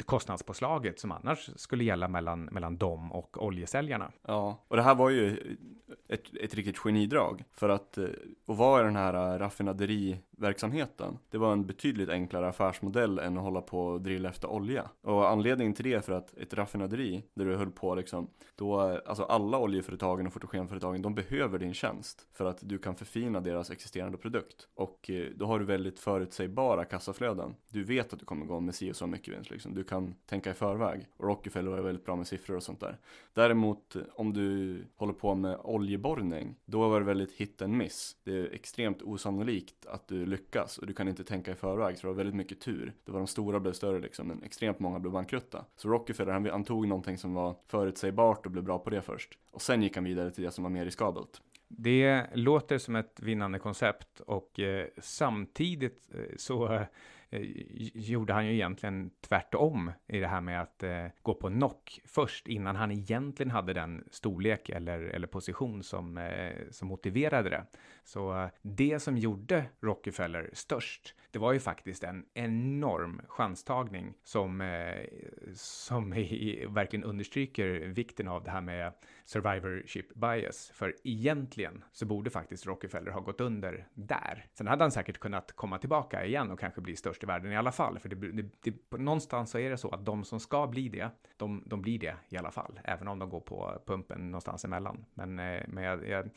kostnadspåslaget 0.05 0.99
som 0.99 1.11
annars 1.11 1.49
skulle 1.55 1.83
gälla 1.83 2.07
mellan, 2.07 2.45
mellan 2.45 2.77
dem 2.77 3.11
och 3.11 3.43
oljesäljarna. 3.43 4.11
Ja, 4.27 4.63
och 4.67 4.75
det 4.75 4.83
här 4.83 4.95
var 4.95 5.09
ju 5.09 5.57
ett, 6.07 6.35
ett 6.41 6.53
riktigt 6.53 6.77
genidrag. 6.77 7.43
För 7.51 7.69
att, 7.69 7.97
eh, 7.97 8.05
och 8.45 8.57
vara 8.57 8.81
i 8.81 8.83
den 8.83 8.95
här 8.95 9.33
eh, 9.33 9.39
raffinaderiverksamheten, 9.39 11.17
det 11.29 11.37
var 11.37 11.53
en 11.53 11.65
betydligt 11.65 12.09
enklare 12.09 12.47
affärsmodell 12.47 13.19
än 13.19 13.37
att 13.37 13.43
hålla 13.43 13.61
på 13.61 13.85
och 13.85 14.01
drilla 14.01 14.29
efter 14.29 14.49
olja. 14.49 14.89
Och 15.01 15.29
anledningen 15.29 15.73
till 15.73 15.85
det 15.85 15.93
är 15.93 16.01
för 16.01 16.13
att 16.13 16.37
ett 16.37 16.53
raffinaderi, 16.53 17.23
där 17.33 17.45
du 17.45 17.55
höll 17.55 17.71
på 17.71 17.95
liksom, 17.95 18.29
då, 18.55 18.89
eh, 18.89 18.99
alltså 19.05 19.23
alla 19.23 19.57
oljeföretagen 19.59 20.27
och 20.27 20.33
fotogenföretagen, 20.33 21.01
de 21.01 21.15
behöver 21.15 21.59
din 21.59 21.73
tjänst 21.73 22.27
för 22.33 22.45
att 22.45 22.57
du 22.61 22.77
kan 22.77 22.95
förfina 22.95 23.39
deras 23.39 23.71
existerande 23.71 24.17
produkt. 24.17 24.67
Och 24.75 25.04
Eh, 25.09 25.27
då 25.35 25.45
har 25.45 25.59
du 25.59 25.65
väldigt 25.65 25.99
förutsägbara 25.99 26.85
kassaflöden. 26.85 27.55
Du 27.69 27.83
vet 27.83 28.13
att 28.13 28.19
du 28.19 28.25
kommer 28.25 28.45
gå 28.45 28.59
med 28.59 28.75
si 28.75 28.91
och 28.91 28.95
så 28.95 29.07
mycket 29.07 29.33
vinst 29.33 29.51
liksom. 29.51 29.73
Du 29.73 29.83
kan 29.83 30.15
tänka 30.25 30.51
i 30.51 30.53
förväg. 30.53 31.07
Och 31.17 31.25
Rockefeller 31.25 31.71
var 31.71 31.81
väldigt 31.81 32.05
bra 32.05 32.15
med 32.15 32.27
siffror 32.27 32.55
och 32.55 32.63
sånt 32.63 32.79
där. 32.79 32.97
Däremot 33.33 33.95
eh, 33.95 34.01
om 34.13 34.33
du 34.33 34.77
håller 34.95 35.13
på 35.13 35.35
med 35.35 35.59
oljeborrning, 35.63 36.55
då 36.65 36.89
var 36.89 36.99
det 36.99 37.05
väldigt 37.05 37.31
hit 37.31 37.61
and 37.61 37.73
miss. 37.73 38.15
Det 38.23 38.31
är 38.31 38.53
extremt 38.53 39.01
osannolikt 39.01 39.85
att 39.85 40.07
du 40.07 40.25
lyckas 40.25 40.77
och 40.77 40.87
du 40.87 40.93
kan 40.93 41.07
inte 41.07 41.23
tänka 41.23 41.51
i 41.51 41.55
förväg, 41.55 41.97
så 41.97 42.01
det 42.01 42.07
var 42.07 42.17
väldigt 42.17 42.35
mycket 42.35 42.61
tur. 42.61 42.93
Det 43.05 43.11
var 43.11 43.19
de 43.19 43.27
stora 43.27 43.59
blev 43.59 43.73
större 43.73 43.99
liksom, 43.99 44.27
men 44.27 44.43
extremt 44.43 44.79
många 44.79 44.99
blev 44.99 45.13
bankrutta. 45.13 45.65
Så 45.75 45.89
Rockefeller, 45.89 46.33
han, 46.33 46.45
han 46.45 46.63
tog 46.63 46.87
någonting 46.87 47.17
som 47.17 47.33
var 47.33 47.55
förutsägbart 47.67 48.45
och 48.45 48.51
blev 48.51 48.63
bra 48.63 48.79
på 48.79 48.89
det 48.89 49.01
först. 49.01 49.37
Och 49.51 49.61
sen 49.61 49.81
gick 49.81 49.95
han 49.95 50.03
vidare 50.03 50.31
till 50.31 50.43
det 50.43 50.51
som 50.51 50.63
var 50.63 50.71
mer 50.71 50.85
riskabelt. 50.85 51.41
Det 51.67 52.25
låter 52.33 52.77
som 52.77 52.95
ett 52.95 53.19
vinnande 53.19 53.59
koncept 53.59 54.19
och 54.19 54.59
eh, 54.59 54.87
samtidigt 54.97 56.09
eh, 56.13 56.35
så 56.37 56.73
eh, 56.73 57.41
gjorde 57.93 58.33
han 58.33 58.45
ju 58.45 58.53
egentligen 58.53 59.11
tvärtom 59.21 59.91
i 60.07 60.19
det 60.19 60.27
här 60.27 60.41
med 60.41 60.61
att 60.61 60.83
eh, 60.83 61.05
gå 61.21 61.33
på 61.33 61.47
knock 61.47 61.99
först 62.05 62.47
innan 62.47 62.75
han 62.75 62.91
egentligen 62.91 63.51
hade 63.51 63.73
den 63.73 64.03
storlek 64.11 64.69
eller, 64.69 64.99
eller 64.99 65.27
position 65.27 65.83
som, 65.83 66.17
eh, 66.17 66.53
som 66.71 66.87
motiverade 66.87 67.49
det. 67.49 67.65
Så 68.03 68.41
eh, 68.41 68.49
det 68.61 68.99
som 68.99 69.17
gjorde 69.17 69.65
Rockefeller 69.81 70.49
störst, 70.53 71.15
det 71.35 71.39
var 71.39 71.53
ju 71.53 71.59
faktiskt 71.59 72.03
en 72.03 72.25
enorm 72.33 73.21
chanstagning 73.27 74.13
som, 74.23 74.61
eh, 74.61 75.05
som 75.53 76.13
i, 76.13 76.65
verkligen 76.69 77.03
understryker 77.03 77.69
vikten 77.79 78.27
av 78.27 78.43
det 78.43 78.51
här 78.51 78.61
med 78.61 78.93
survivorship 79.25 80.13
bias. 80.13 80.71
För 80.73 80.95
egentligen 81.03 81.83
så 81.91 82.05
borde 82.05 82.29
faktiskt 82.29 82.65
Rockefeller 82.65 83.11
ha 83.11 83.19
gått 83.19 83.41
under 83.41 83.87
där. 83.93 84.45
Sen 84.53 84.67
hade 84.67 84.83
han 84.83 84.91
säkert 84.91 85.17
kunnat 85.17 85.51
komma 85.51 85.77
tillbaka 85.77 86.25
igen 86.25 86.51
och 86.51 86.59
kanske 86.59 86.81
bli 86.81 86.95
störst 86.95 87.23
i 87.23 87.25
världen 87.25 87.51
i 87.51 87.57
alla 87.57 87.71
fall. 87.71 87.99
För 87.99 88.09
det, 88.09 88.31
det, 88.31 88.49
det, 88.61 88.89
på 88.89 88.97
någonstans 88.97 89.51
så 89.51 89.59
är 89.59 89.69
det 89.69 89.77
så 89.77 89.89
att 89.89 90.05
de 90.05 90.23
som 90.23 90.39
ska 90.39 90.67
bli 90.67 90.89
det, 90.89 91.09
de, 91.37 91.63
de 91.65 91.81
blir 91.81 91.99
det 91.99 92.15
i 92.29 92.37
alla 92.37 92.51
fall. 92.51 92.79
Även 92.83 93.07
om 93.07 93.19
de 93.19 93.29
går 93.29 93.41
på 93.41 93.81
pumpen 93.85 94.31
någonstans 94.31 94.65
emellan. 94.65 95.05
Men, 95.13 95.39
eh, 95.39 95.63
men 95.67 95.83
jag, 95.83 96.07
jag 96.09 96.29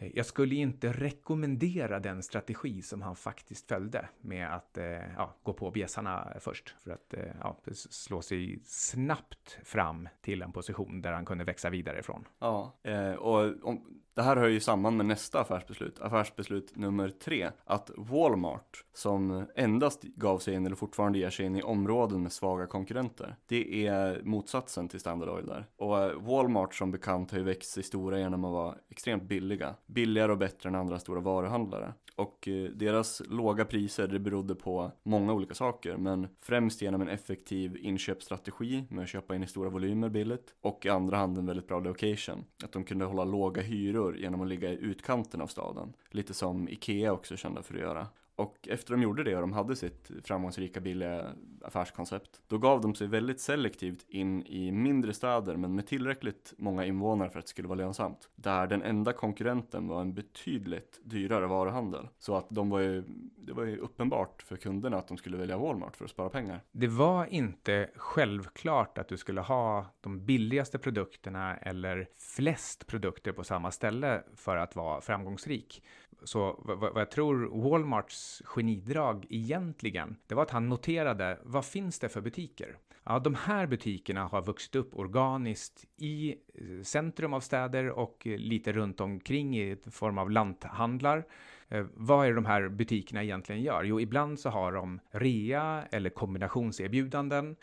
Eh, 0.00 0.10
jag 0.14 0.26
skulle 0.26 0.54
inte 0.54 0.92
rekommendera 0.92 2.00
den 2.00 2.22
strategi 2.22 2.82
som 2.82 3.02
han 3.02 3.16
faktiskt 3.16 3.68
följde 3.68 4.08
med 4.20 4.54
att 4.54 4.78
eh, 4.78 4.84
ja, 5.16 5.34
gå 5.42 5.52
på 5.52 5.70
bjässarna 5.70 6.32
först 6.40 6.74
för 6.80 6.90
att 6.90 7.14
eh, 7.14 7.34
ja, 7.40 7.56
slå 7.74 8.22
sig 8.22 8.60
snabbt 8.64 9.58
fram 9.64 10.08
till 10.20 10.42
en 10.42 10.52
position 10.52 11.02
där 11.02 11.12
han 11.12 11.24
kunde 11.24 11.44
växa 11.44 11.70
vidare 11.70 11.98
ifrån. 11.98 12.24
Ja, 12.38 12.74
och 13.18 13.68
om, 13.68 14.00
det 14.14 14.22
här 14.22 14.36
hör 14.36 14.48
ju 14.48 14.60
samman 14.60 14.96
med 14.96 15.06
nästa 15.06 15.40
affärsbeslut, 15.40 16.00
affärsbeslut 16.00 16.76
nummer 16.76 17.08
tre, 17.08 17.50
att 17.64 17.90
Walmart, 17.96 18.84
som 18.94 19.46
endast 19.54 20.02
gav 20.02 20.38
sig 20.38 20.54
in 20.54 20.66
eller 20.66 20.76
fortfarande 20.76 21.18
ger 21.18 21.30
sig 21.30 21.46
in 21.46 21.56
i 21.56 21.62
områden 21.62 22.22
med 22.22 22.32
svaga 22.32 22.66
konkurrenter, 22.66 23.36
det 23.46 23.86
är 23.86 24.22
motsatsen 24.22 24.88
till 24.88 25.00
Standard 25.00 25.28
Oil 25.28 25.46
där. 25.46 25.66
Och 25.76 25.98
eh, 25.98 26.20
Walmart 26.20 26.74
som 26.74 26.90
bekant 26.90 27.30
har 27.30 27.38
ju 27.38 27.44
växt 27.44 27.70
sig 27.70 27.82
stora 27.82 28.18
genom 28.18 28.44
att 28.44 28.52
vara 28.52 28.74
extremt 28.88 29.22
billiga, 29.22 29.74
billigare 29.86 30.32
och 30.32 30.38
bättre 30.38 30.68
än 30.68 30.74
andra 30.74 30.98
stora 30.98 31.20
varuhandlare. 31.20 31.94
Och 32.16 32.48
eh, 32.48 32.70
deras 32.70 33.22
låga 33.28 33.64
priser, 33.64 34.08
det 34.08 34.18
berodde 34.18 34.54
på 34.54 34.92
många 35.02 35.32
olika 35.32 35.54
saker, 35.54 35.96
men 35.96 36.28
främst 36.40 36.82
genom 36.82 37.00
en 37.00 37.08
effektiv 37.08 37.76
inköpsstrategi 37.76 38.84
med 38.88 39.02
att 39.02 39.08
köpa 39.08 39.34
in 39.34 39.42
i 39.42 39.46
stora 39.46 39.70
volymer 39.70 40.08
billigt 40.08 40.54
och 40.60 40.86
i 40.86 40.88
andra 40.88 41.16
hand 41.16 41.38
en 41.38 41.46
väldigt 41.46 41.68
bra 41.68 41.80
location. 41.80 42.44
Att 42.64 42.72
de 42.72 42.84
kunde 42.84 43.04
hålla 43.04 43.24
låga 43.24 43.62
hyror 43.62 43.99
genom 44.08 44.40
att 44.40 44.48
ligga 44.48 44.72
i 44.72 44.76
utkanten 44.76 45.40
av 45.40 45.46
staden. 45.46 45.92
Lite 46.10 46.34
som 46.34 46.68
Ikea 46.68 47.12
också 47.12 47.36
kände 47.36 47.62
för 47.62 47.74
att 47.74 47.80
göra. 47.80 48.06
Och 48.40 48.68
efter 48.70 48.94
de 48.94 49.02
gjorde 49.02 49.24
det 49.24 49.34
och 49.34 49.40
de 49.40 49.52
hade 49.52 49.76
sitt 49.76 50.10
framgångsrika 50.24 50.80
billiga 50.80 51.26
affärskoncept, 51.62 52.42
då 52.46 52.58
gav 52.58 52.80
de 52.80 52.94
sig 52.94 53.06
väldigt 53.06 53.40
selektivt 53.40 54.04
in 54.08 54.42
i 54.46 54.72
mindre 54.72 55.12
städer 55.12 55.56
men 55.56 55.74
med 55.74 55.86
tillräckligt 55.86 56.54
många 56.58 56.84
invånare 56.84 57.30
för 57.30 57.38
att 57.38 57.44
det 57.44 57.50
skulle 57.50 57.68
vara 57.68 57.78
lönsamt. 57.78 58.28
Där 58.36 58.66
den 58.66 58.82
enda 58.82 59.12
konkurrenten 59.12 59.88
var 59.88 60.00
en 60.00 60.14
betydligt 60.14 61.00
dyrare 61.04 61.46
varuhandel. 61.46 62.08
Så 62.18 62.36
att 62.36 62.46
de 62.48 62.70
var 62.70 62.80
ju, 62.80 63.04
det 63.50 63.54
var 63.54 63.64
ju 63.64 63.76
uppenbart 63.76 64.42
för 64.42 64.56
kunderna 64.56 64.96
att 64.96 65.08
de 65.08 65.16
skulle 65.16 65.36
välja 65.36 65.58
Walmart 65.58 65.96
för 65.96 66.04
att 66.04 66.10
spara 66.10 66.28
pengar. 66.28 66.60
Det 66.72 66.86
var 66.86 67.26
inte 67.26 67.90
självklart 67.96 68.98
att 68.98 69.08
du 69.08 69.16
skulle 69.16 69.40
ha 69.40 69.86
de 70.00 70.26
billigaste 70.26 70.78
produkterna 70.78 71.56
eller 71.56 72.08
flest 72.36 72.86
produkter 72.86 73.32
på 73.32 73.44
samma 73.44 73.70
ställe 73.70 74.22
för 74.34 74.56
att 74.56 74.76
vara 74.76 75.00
framgångsrik. 75.00 75.82
Så 76.22 76.62
vad, 76.64 77.00
jag 77.00 77.10
tror 77.10 77.62
Walmarts 77.70 78.42
genidrag 78.44 79.26
egentligen, 79.30 80.16
det 80.26 80.34
var 80.34 80.42
att 80.42 80.50
han 80.50 80.68
noterade 80.68 81.38
vad 81.42 81.64
finns 81.64 81.98
det 81.98 82.08
för 82.08 82.20
butiker? 82.20 82.76
Ja, 83.04 83.18
de 83.18 83.34
här 83.34 83.66
butikerna 83.66 84.24
har 84.24 84.42
vuxit 84.42 84.76
upp 84.76 84.96
organiskt 84.96 85.84
i 85.96 86.30
eh, 86.54 86.82
centrum 86.82 87.32
av 87.32 87.40
städer 87.40 87.90
och 87.90 88.26
eh, 88.26 88.38
lite 88.38 88.72
runt 88.72 89.00
omkring 89.00 89.58
i 89.58 89.76
form 89.90 90.18
av 90.18 90.30
lanthandlar. 90.30 91.24
Eh, 91.70 91.86
vad 91.94 92.26
är 92.26 92.30
det 92.30 92.34
de 92.34 92.46
här 92.46 92.68
butikerna 92.68 93.22
egentligen 93.22 93.62
gör? 93.62 93.84
Jo, 93.84 94.00
ibland 94.00 94.40
så 94.40 94.50
har 94.50 94.72
de 94.72 95.00
rea 95.10 95.84
eller 95.90 96.10
kombinationserbjudanden 96.10 97.56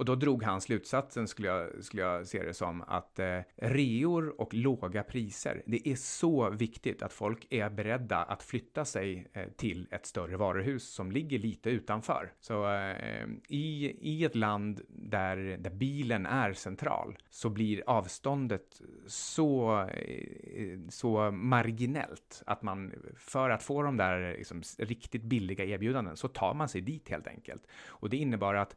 och 0.00 0.06
då 0.06 0.14
drog 0.14 0.42
han 0.42 0.60
slutsatsen, 0.60 1.28
skulle 1.28 1.48
jag, 1.48 1.84
skulle 1.84 2.02
jag 2.02 2.26
se 2.26 2.42
det 2.42 2.54
som, 2.54 2.82
att 2.82 3.18
eh, 3.18 3.38
reor 3.56 4.40
och 4.40 4.54
låga 4.54 5.02
priser, 5.02 5.62
det 5.66 5.88
är 5.88 5.96
så 5.96 6.50
viktigt 6.50 7.02
att 7.02 7.12
folk 7.12 7.46
är 7.50 7.70
beredda 7.70 8.16
att 8.16 8.42
flytta 8.42 8.84
sig 8.84 9.26
eh, 9.32 9.48
till 9.56 9.88
ett 9.90 10.06
större 10.06 10.36
varuhus 10.36 10.88
som 10.88 11.12
ligger 11.12 11.38
lite 11.38 11.70
utanför. 11.70 12.32
Så 12.40 12.72
eh, 12.72 13.26
i, 13.48 13.96
i 14.00 14.24
ett 14.24 14.34
land 14.34 14.80
där, 14.88 15.36
där 15.36 15.70
bilen 15.70 16.26
är 16.26 16.52
central 16.52 17.18
så 17.30 17.50
blir 17.50 17.82
avståndet 17.86 18.82
så, 19.06 19.80
eh, 19.80 20.78
så 20.88 21.30
marginellt 21.30 22.42
att 22.46 22.62
man 22.62 22.92
för 23.16 23.50
att 23.50 23.62
få 23.62 23.82
de 23.82 23.96
där 23.96 24.32
liksom, 24.36 24.62
riktigt 24.78 25.22
billiga 25.22 25.64
erbjudanden 25.64 26.16
så 26.16 26.28
tar 26.28 26.54
man 26.54 26.68
sig 26.68 26.80
dit 26.80 27.08
helt 27.08 27.26
enkelt. 27.26 27.66
Och 27.88 28.10
det 28.10 28.16
innebar 28.16 28.54
att 28.54 28.76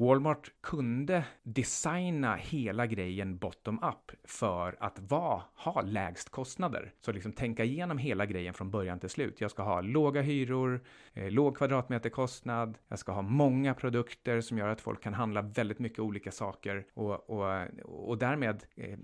Walmart 0.00 0.52
kunde 0.60 1.24
designa 1.42 2.34
hela 2.36 2.86
grejen 2.86 3.38
bottom 3.38 3.78
up 3.82 4.12
för 4.24 4.76
att 4.80 4.98
vara, 4.98 5.42
ha 5.54 5.82
lägst 5.82 6.28
kostnader. 6.28 6.92
Så 7.00 7.12
liksom 7.12 7.32
tänka 7.32 7.64
igenom 7.64 7.98
hela 7.98 8.26
grejen 8.26 8.54
från 8.54 8.70
början 8.70 9.00
till 9.00 9.08
slut. 9.08 9.40
Jag 9.40 9.50
ska 9.50 9.62
ha 9.62 9.80
låga 9.80 10.22
hyror, 10.22 10.84
eh, 11.12 11.30
låg 11.30 11.56
kvadratmeterkostnad, 11.56 12.78
jag 12.88 12.98
ska 12.98 13.12
ha 13.12 13.22
många 13.22 13.74
produkter 13.74 14.40
som 14.40 14.58
gör 14.58 14.68
att 14.68 14.80
folk 14.80 15.02
kan 15.02 15.14
handla 15.14 15.42
väldigt 15.42 15.78
mycket 15.78 15.98
olika 15.98 16.30
saker 16.30 16.86
och, 16.94 17.30
och, 17.30 17.66
och 17.84 18.18
därmed, 18.18 18.64
eh, 18.76 18.98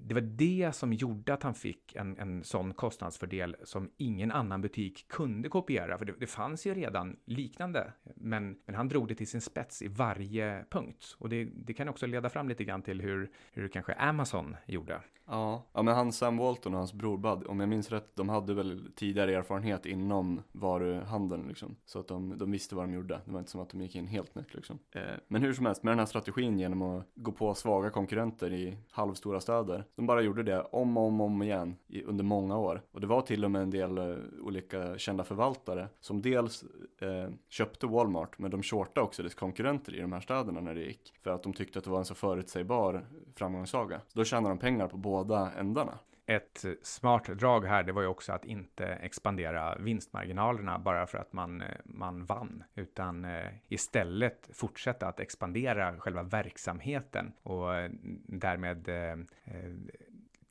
det 0.00 0.14
var 0.14 0.20
det 0.20 0.72
som 0.74 0.92
gjorde 0.92 1.34
att 1.34 1.42
han 1.42 1.54
fick 1.54 1.96
en, 1.96 2.18
en 2.18 2.44
sån 2.44 2.74
kostnadsfördel 2.74 3.56
som 3.64 3.90
ingen 3.96 4.32
annan 4.32 4.60
butik 4.60 5.08
kunde 5.08 5.48
kopiera, 5.48 5.98
för 5.98 6.04
det, 6.04 6.14
det 6.20 6.26
fanns 6.26 6.66
ju 6.66 6.74
redan 6.74 7.16
liknande, 7.24 7.92
men, 8.16 8.58
men 8.66 8.74
han 8.74 8.88
drog 8.88 9.08
det 9.08 9.14
till 9.14 9.28
sin 9.28 9.40
spets 9.40 9.82
i 9.82 9.88
varje 9.88 10.37
varje 10.38 10.64
punkt. 10.70 11.16
Och 11.18 11.28
det, 11.28 11.44
det 11.44 11.72
kan 11.72 11.88
också 11.88 12.06
leda 12.06 12.28
fram 12.28 12.48
lite 12.48 12.64
grann 12.64 12.82
till 12.82 13.00
hur, 13.00 13.30
hur 13.52 13.68
kanske 13.68 13.92
Amazon 13.92 14.56
gjorde. 14.66 15.00
Ja, 15.30 15.62
ja 15.72 15.82
men 15.82 15.94
han 15.94 16.12
Sam 16.12 16.36
Walton 16.36 16.74
och 16.74 16.78
hans 16.78 16.92
bror 16.92 17.18
Bud, 17.18 17.46
om 17.46 17.60
jag 17.60 17.68
minns 17.68 17.90
rätt, 17.90 18.16
de 18.16 18.28
hade 18.28 18.54
väl 18.54 18.90
tidigare 18.96 19.34
erfarenhet 19.34 19.86
inom 19.86 20.42
varuhandeln 20.52 21.48
liksom. 21.48 21.76
Så 21.84 22.00
att 22.00 22.08
de, 22.08 22.38
de 22.38 22.50
visste 22.50 22.74
vad 22.74 22.84
de 22.84 22.94
gjorde. 22.94 23.20
Det 23.24 23.32
var 23.32 23.38
inte 23.38 23.50
som 23.50 23.60
att 23.60 23.70
de 23.70 23.80
gick 23.80 23.96
in 23.96 24.06
helt 24.06 24.34
nytt 24.34 24.54
liksom. 24.54 24.78
Eh, 24.90 25.02
men 25.28 25.42
hur 25.42 25.52
som 25.52 25.66
helst, 25.66 25.82
med 25.82 25.92
den 25.92 25.98
här 25.98 26.06
strategin 26.06 26.58
genom 26.58 26.82
att 26.82 27.06
gå 27.14 27.32
på 27.32 27.54
svaga 27.54 27.90
konkurrenter 27.90 28.52
i 28.52 28.76
halvstora 28.90 29.40
städer. 29.40 29.84
De 29.94 30.06
bara 30.06 30.22
gjorde 30.22 30.42
det 30.42 30.62
om 30.62 30.96
och 30.96 31.04
om, 31.04 31.20
om 31.20 31.42
igen 31.42 31.76
i, 31.86 32.02
under 32.02 32.24
många 32.24 32.58
år. 32.58 32.82
Och 32.92 33.00
det 33.00 33.06
var 33.06 33.20
till 33.20 33.44
och 33.44 33.50
med 33.50 33.62
en 33.62 33.70
del 33.70 33.98
uh, 33.98 34.16
olika 34.42 34.98
kända 34.98 35.24
förvaltare 35.24 35.88
som 36.00 36.22
dels 36.22 36.64
eh, 37.02 37.30
köpte 37.48 37.86
Walmart, 37.86 38.38
men 38.38 38.50
de 38.50 38.62
shortade 38.62 39.04
också 39.04 39.22
dess 39.22 39.34
konkurrenter 39.34 39.94
i 39.94 40.00
de 40.00 40.12
här 40.12 40.20
städerna 40.20 40.60
när 40.60 40.74
det 40.74 40.80
gick. 40.80 41.12
För 41.22 41.30
att 41.30 41.42
de 41.42 41.52
tyckte 41.52 41.78
att 41.78 41.84
det 41.84 41.90
var 41.90 41.98
en 41.98 42.04
så 42.04 42.14
förutsägbar 42.14 43.06
framgångssaga. 43.36 44.00
Så 44.08 44.18
då 44.18 44.24
tjänade 44.24 44.54
de 44.54 44.58
pengar 44.58 44.88
på 44.88 44.96
båda 44.96 45.52
ändarna. 45.52 45.98
Ett 46.26 46.64
smart 46.82 47.24
drag 47.24 47.64
här, 47.64 47.82
det 47.82 47.92
var 47.92 48.02
ju 48.02 48.08
också 48.08 48.32
att 48.32 48.44
inte 48.44 48.86
expandera 48.86 49.76
vinstmarginalerna 49.78 50.78
bara 50.78 51.06
för 51.06 51.18
att 51.18 51.32
man, 51.32 51.62
eh, 51.62 51.68
man 51.84 52.24
vann, 52.24 52.64
utan 52.74 53.24
eh, 53.24 53.46
istället 53.68 54.48
fortsätta 54.52 55.06
att 55.06 55.20
expandera 55.20 55.98
själva 55.98 56.22
verksamheten 56.22 57.32
och 57.42 57.74
eh, 57.74 57.90
därmed 58.26 58.88
eh, 58.88 59.18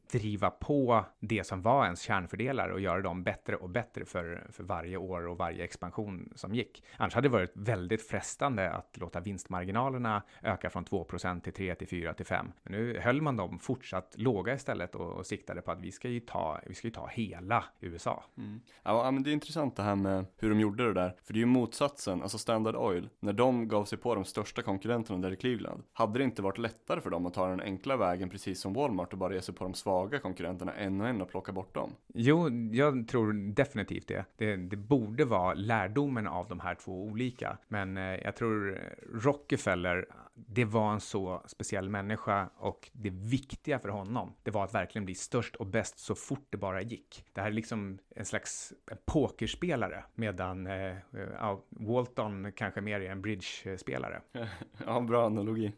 driva 0.09 0.49
på 0.49 1.05
det 1.19 1.43
som 1.43 1.61
var 1.61 1.83
ens 1.83 2.01
kärnfördelar 2.01 2.69
och 2.69 2.79
göra 2.79 3.01
dem 3.01 3.23
bättre 3.23 3.55
och 3.55 3.69
bättre 3.69 4.05
för, 4.05 4.47
för 4.51 4.63
varje 4.63 4.97
år 4.97 5.27
och 5.27 5.37
varje 5.37 5.63
expansion 5.63 6.33
som 6.35 6.55
gick. 6.55 6.83
Annars 6.97 7.13
hade 7.15 7.27
det 7.27 7.31
varit 7.31 7.51
väldigt 7.53 8.07
frestande 8.07 8.71
att 8.71 8.97
låta 8.97 9.19
vinstmarginalerna 9.19 10.21
öka 10.41 10.69
från 10.69 10.85
2% 10.85 11.41
till 11.41 11.53
3 11.53 11.75
till 11.75 11.87
4 11.87 12.13
till 12.13 12.25
5. 12.25 12.51
Men 12.63 12.73
nu 12.73 12.99
höll 12.99 13.21
man 13.21 13.37
dem 13.37 13.59
fortsatt 13.59 14.15
låga 14.17 14.53
istället 14.53 14.95
och, 14.95 15.11
och 15.11 15.25
siktade 15.25 15.61
på 15.61 15.71
att 15.71 15.81
vi 15.81 15.91
ska 15.91 16.09
ju 16.09 16.19
ta, 16.19 16.59
vi 16.65 16.73
ska 16.73 16.87
ju 16.87 16.93
ta 16.93 17.07
hela 17.07 17.63
USA. 17.79 18.23
Mm. 18.37 18.61
Ja, 18.83 19.11
men 19.11 19.23
det 19.23 19.29
är 19.29 19.33
intressant 19.33 19.75
det 19.75 19.83
här 19.83 19.95
med 19.95 20.25
hur 20.37 20.49
de 20.49 20.59
gjorde 20.59 20.85
det 20.85 20.93
där. 20.93 21.15
För 21.23 21.33
det 21.33 21.37
är 21.37 21.41
ju 21.41 21.45
motsatsen, 21.45 22.21
alltså 22.21 22.37
Standard 22.37 22.75
Oil, 22.75 23.09
när 23.19 23.33
de 23.33 23.67
gav 23.67 23.85
sig 23.85 23.97
på 23.97 24.15
de 24.15 24.25
största 24.25 24.61
konkurrenterna 24.61 25.19
där 25.19 25.31
i 25.31 25.35
Cleveland, 25.35 25.83
hade 25.93 26.19
det 26.19 26.23
inte 26.23 26.41
varit 26.41 26.57
lättare 26.57 27.01
för 27.01 27.09
dem 27.09 27.25
att 27.25 27.33
ta 27.33 27.47
den 27.47 27.61
enkla 27.61 27.97
vägen 27.97 28.29
precis 28.29 28.61
som 28.61 28.73
Walmart 28.73 29.13
och 29.13 29.19
bara 29.19 29.33
ge 29.33 29.41
sig 29.41 29.55
på 29.55 29.63
de 29.63 29.73
svaga 29.73 29.96
jaga 29.97 30.19
konkurrenterna 30.19 30.73
en 30.73 31.01
och 31.01 31.07
en 31.07 31.21
och 31.21 31.29
plocka 31.29 31.51
bort 31.51 31.73
dem? 31.73 31.91
Jo, 32.13 32.49
jag 32.71 33.07
tror 33.07 33.33
definitivt 33.33 34.07
det. 34.07 34.25
Det, 34.37 34.55
det 34.55 34.77
borde 34.77 35.25
vara 35.25 35.53
lärdomen 35.53 36.27
av 36.27 36.47
de 36.47 36.59
här 36.59 36.75
två 36.75 37.03
olika. 37.03 37.57
Men 37.67 37.97
eh, 37.97 38.03
jag 38.03 38.35
tror 38.35 38.79
Rockefeller 39.13 40.05
det 40.45 40.65
var 40.65 40.93
en 40.93 40.99
så 40.99 41.43
speciell 41.45 41.89
människa 41.89 42.49
och 42.57 42.89
det 42.93 43.09
viktiga 43.09 43.79
för 43.79 43.89
honom, 43.89 44.33
det 44.43 44.51
var 44.51 44.63
att 44.63 44.73
verkligen 44.73 45.05
bli 45.05 45.15
störst 45.15 45.55
och 45.55 45.65
bäst 45.65 45.99
så 45.99 46.15
fort 46.15 46.47
det 46.49 46.57
bara 46.57 46.81
gick. 46.81 47.23
Det 47.33 47.41
här 47.41 47.47
är 47.47 47.51
liksom 47.51 47.99
en 48.15 48.25
slags 48.25 48.73
pokerspelare, 49.05 50.03
medan 50.15 50.67
eh, 50.67 50.95
ja, 51.39 51.63
Walton 51.69 52.51
kanske 52.55 52.81
mer 52.81 53.01
är 53.01 53.11
en 53.11 53.21
bridge-spelare. 53.21 54.21
Ja, 54.85 55.01
bra 55.01 55.25
analogi. 55.25 55.73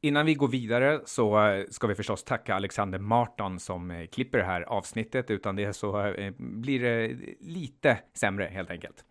Innan 0.00 0.26
vi 0.26 0.34
går 0.34 0.48
vidare 0.48 1.00
så 1.04 1.46
eh, 1.46 1.64
ska 1.70 1.86
vi 1.86 1.94
förstås 1.94 2.24
tacka 2.24 2.54
Alexander 2.54 2.98
Marton 2.98 3.60
som 3.60 3.90
eh, 3.90 4.06
klipper 4.06 4.38
det 4.38 4.44
här 4.44 4.62
avsnittet, 4.62 5.30
utan 5.30 5.56
det 5.56 5.72
så 5.72 6.06
eh, 6.06 6.32
blir 6.38 6.80
det 6.80 7.16
lite 7.40 7.98
sämre 8.14 8.44
helt 8.44 8.70
enkelt. 8.70 9.04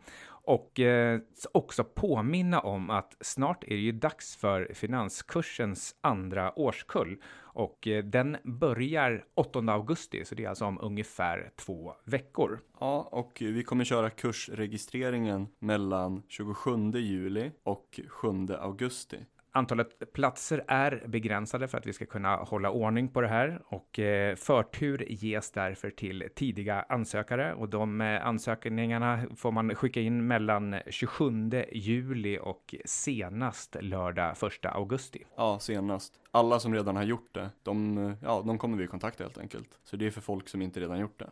Och 0.46 0.80
eh, 0.80 1.20
också 1.52 1.84
påminna 1.84 2.60
om 2.60 2.90
att 2.90 3.18
snart 3.22 3.64
är 3.64 3.70
det 3.70 3.76
ju 3.76 3.92
dags 3.92 4.36
för 4.36 4.72
finanskursens 4.74 5.96
andra 6.02 6.60
årskull 6.60 7.18
och 7.54 7.88
eh, 7.88 8.04
den 8.04 8.38
börjar 8.44 9.26
8 9.36 9.60
augusti, 9.60 10.26
så 10.26 10.36
det 10.36 10.46
är 10.46 10.50
alltså 10.50 10.66
om 10.66 10.80
ungefär 10.82 11.52
två 11.56 11.94
veckor. 12.04 12.60
Ja, 12.80 13.10
och 13.12 13.38
vi 13.40 13.64
kommer 13.64 13.84
köra 13.84 14.10
kursregistreringen 14.10 15.48
mellan 15.60 16.24
27 16.28 16.92
juli 16.92 17.52
och 17.64 18.00
7 18.08 18.28
augusti. 18.60 19.18
Antalet 19.56 20.14
platser 20.14 20.64
är 20.68 21.04
begränsade 21.08 21.68
för 21.68 21.78
att 21.78 21.86
vi 21.86 21.94
ska 21.94 22.06
kunna 22.06 22.36
hålla 22.36 22.72
ordning 22.72 23.08
på 23.10 23.22
det 23.22 23.28
här 23.28 23.62
och 23.66 24.00
eh, 24.00 24.36
förtur 24.36 25.06
ges 25.10 25.52
därför 25.52 25.90
till 25.90 26.30
tidiga 26.36 26.86
ansökare 26.90 27.54
och 27.54 27.70
de 27.70 28.02
eh, 28.02 28.26
ansökningarna 28.26 29.24
får 29.36 29.52
man 29.52 29.76
skicka 29.76 30.02
in 30.02 30.28
mellan 30.28 30.76
27 30.88 31.52
juli 31.72 32.40
och 32.42 32.76
senast 32.86 33.76
lördag 33.82 34.36
1 34.62 34.66
augusti. 34.66 35.24
Ja, 35.36 35.60
senast. 35.60 36.14
Alla 36.32 36.60
som 36.60 36.74
redan 36.74 36.96
har 36.96 37.04
gjort 37.04 37.34
det, 37.34 37.50
de, 37.64 37.98
eh, 37.98 38.14
ja, 38.22 38.44
de 38.46 38.58
kommer 38.58 38.78
vi 38.78 38.88
kontakta 38.88 39.24
helt 39.24 39.38
enkelt. 39.38 39.80
Så 39.84 39.96
det 39.96 40.08
är 40.08 40.12
för 40.12 40.22
folk 40.22 40.50
som 40.50 40.62
inte 40.62 40.80
redan 40.80 41.00
gjort 41.00 41.20
det. 41.20 41.30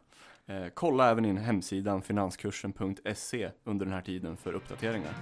Eh, 0.53 0.67
kolla 0.73 1.11
även 1.11 1.25
in 1.25 1.37
hemsidan 1.37 2.01
finanskursen.se 2.01 3.49
under 3.63 3.85
den 3.85 3.93
här 3.93 4.01
tiden 4.01 4.37
för 4.37 4.53
uppdateringar. 4.53 5.13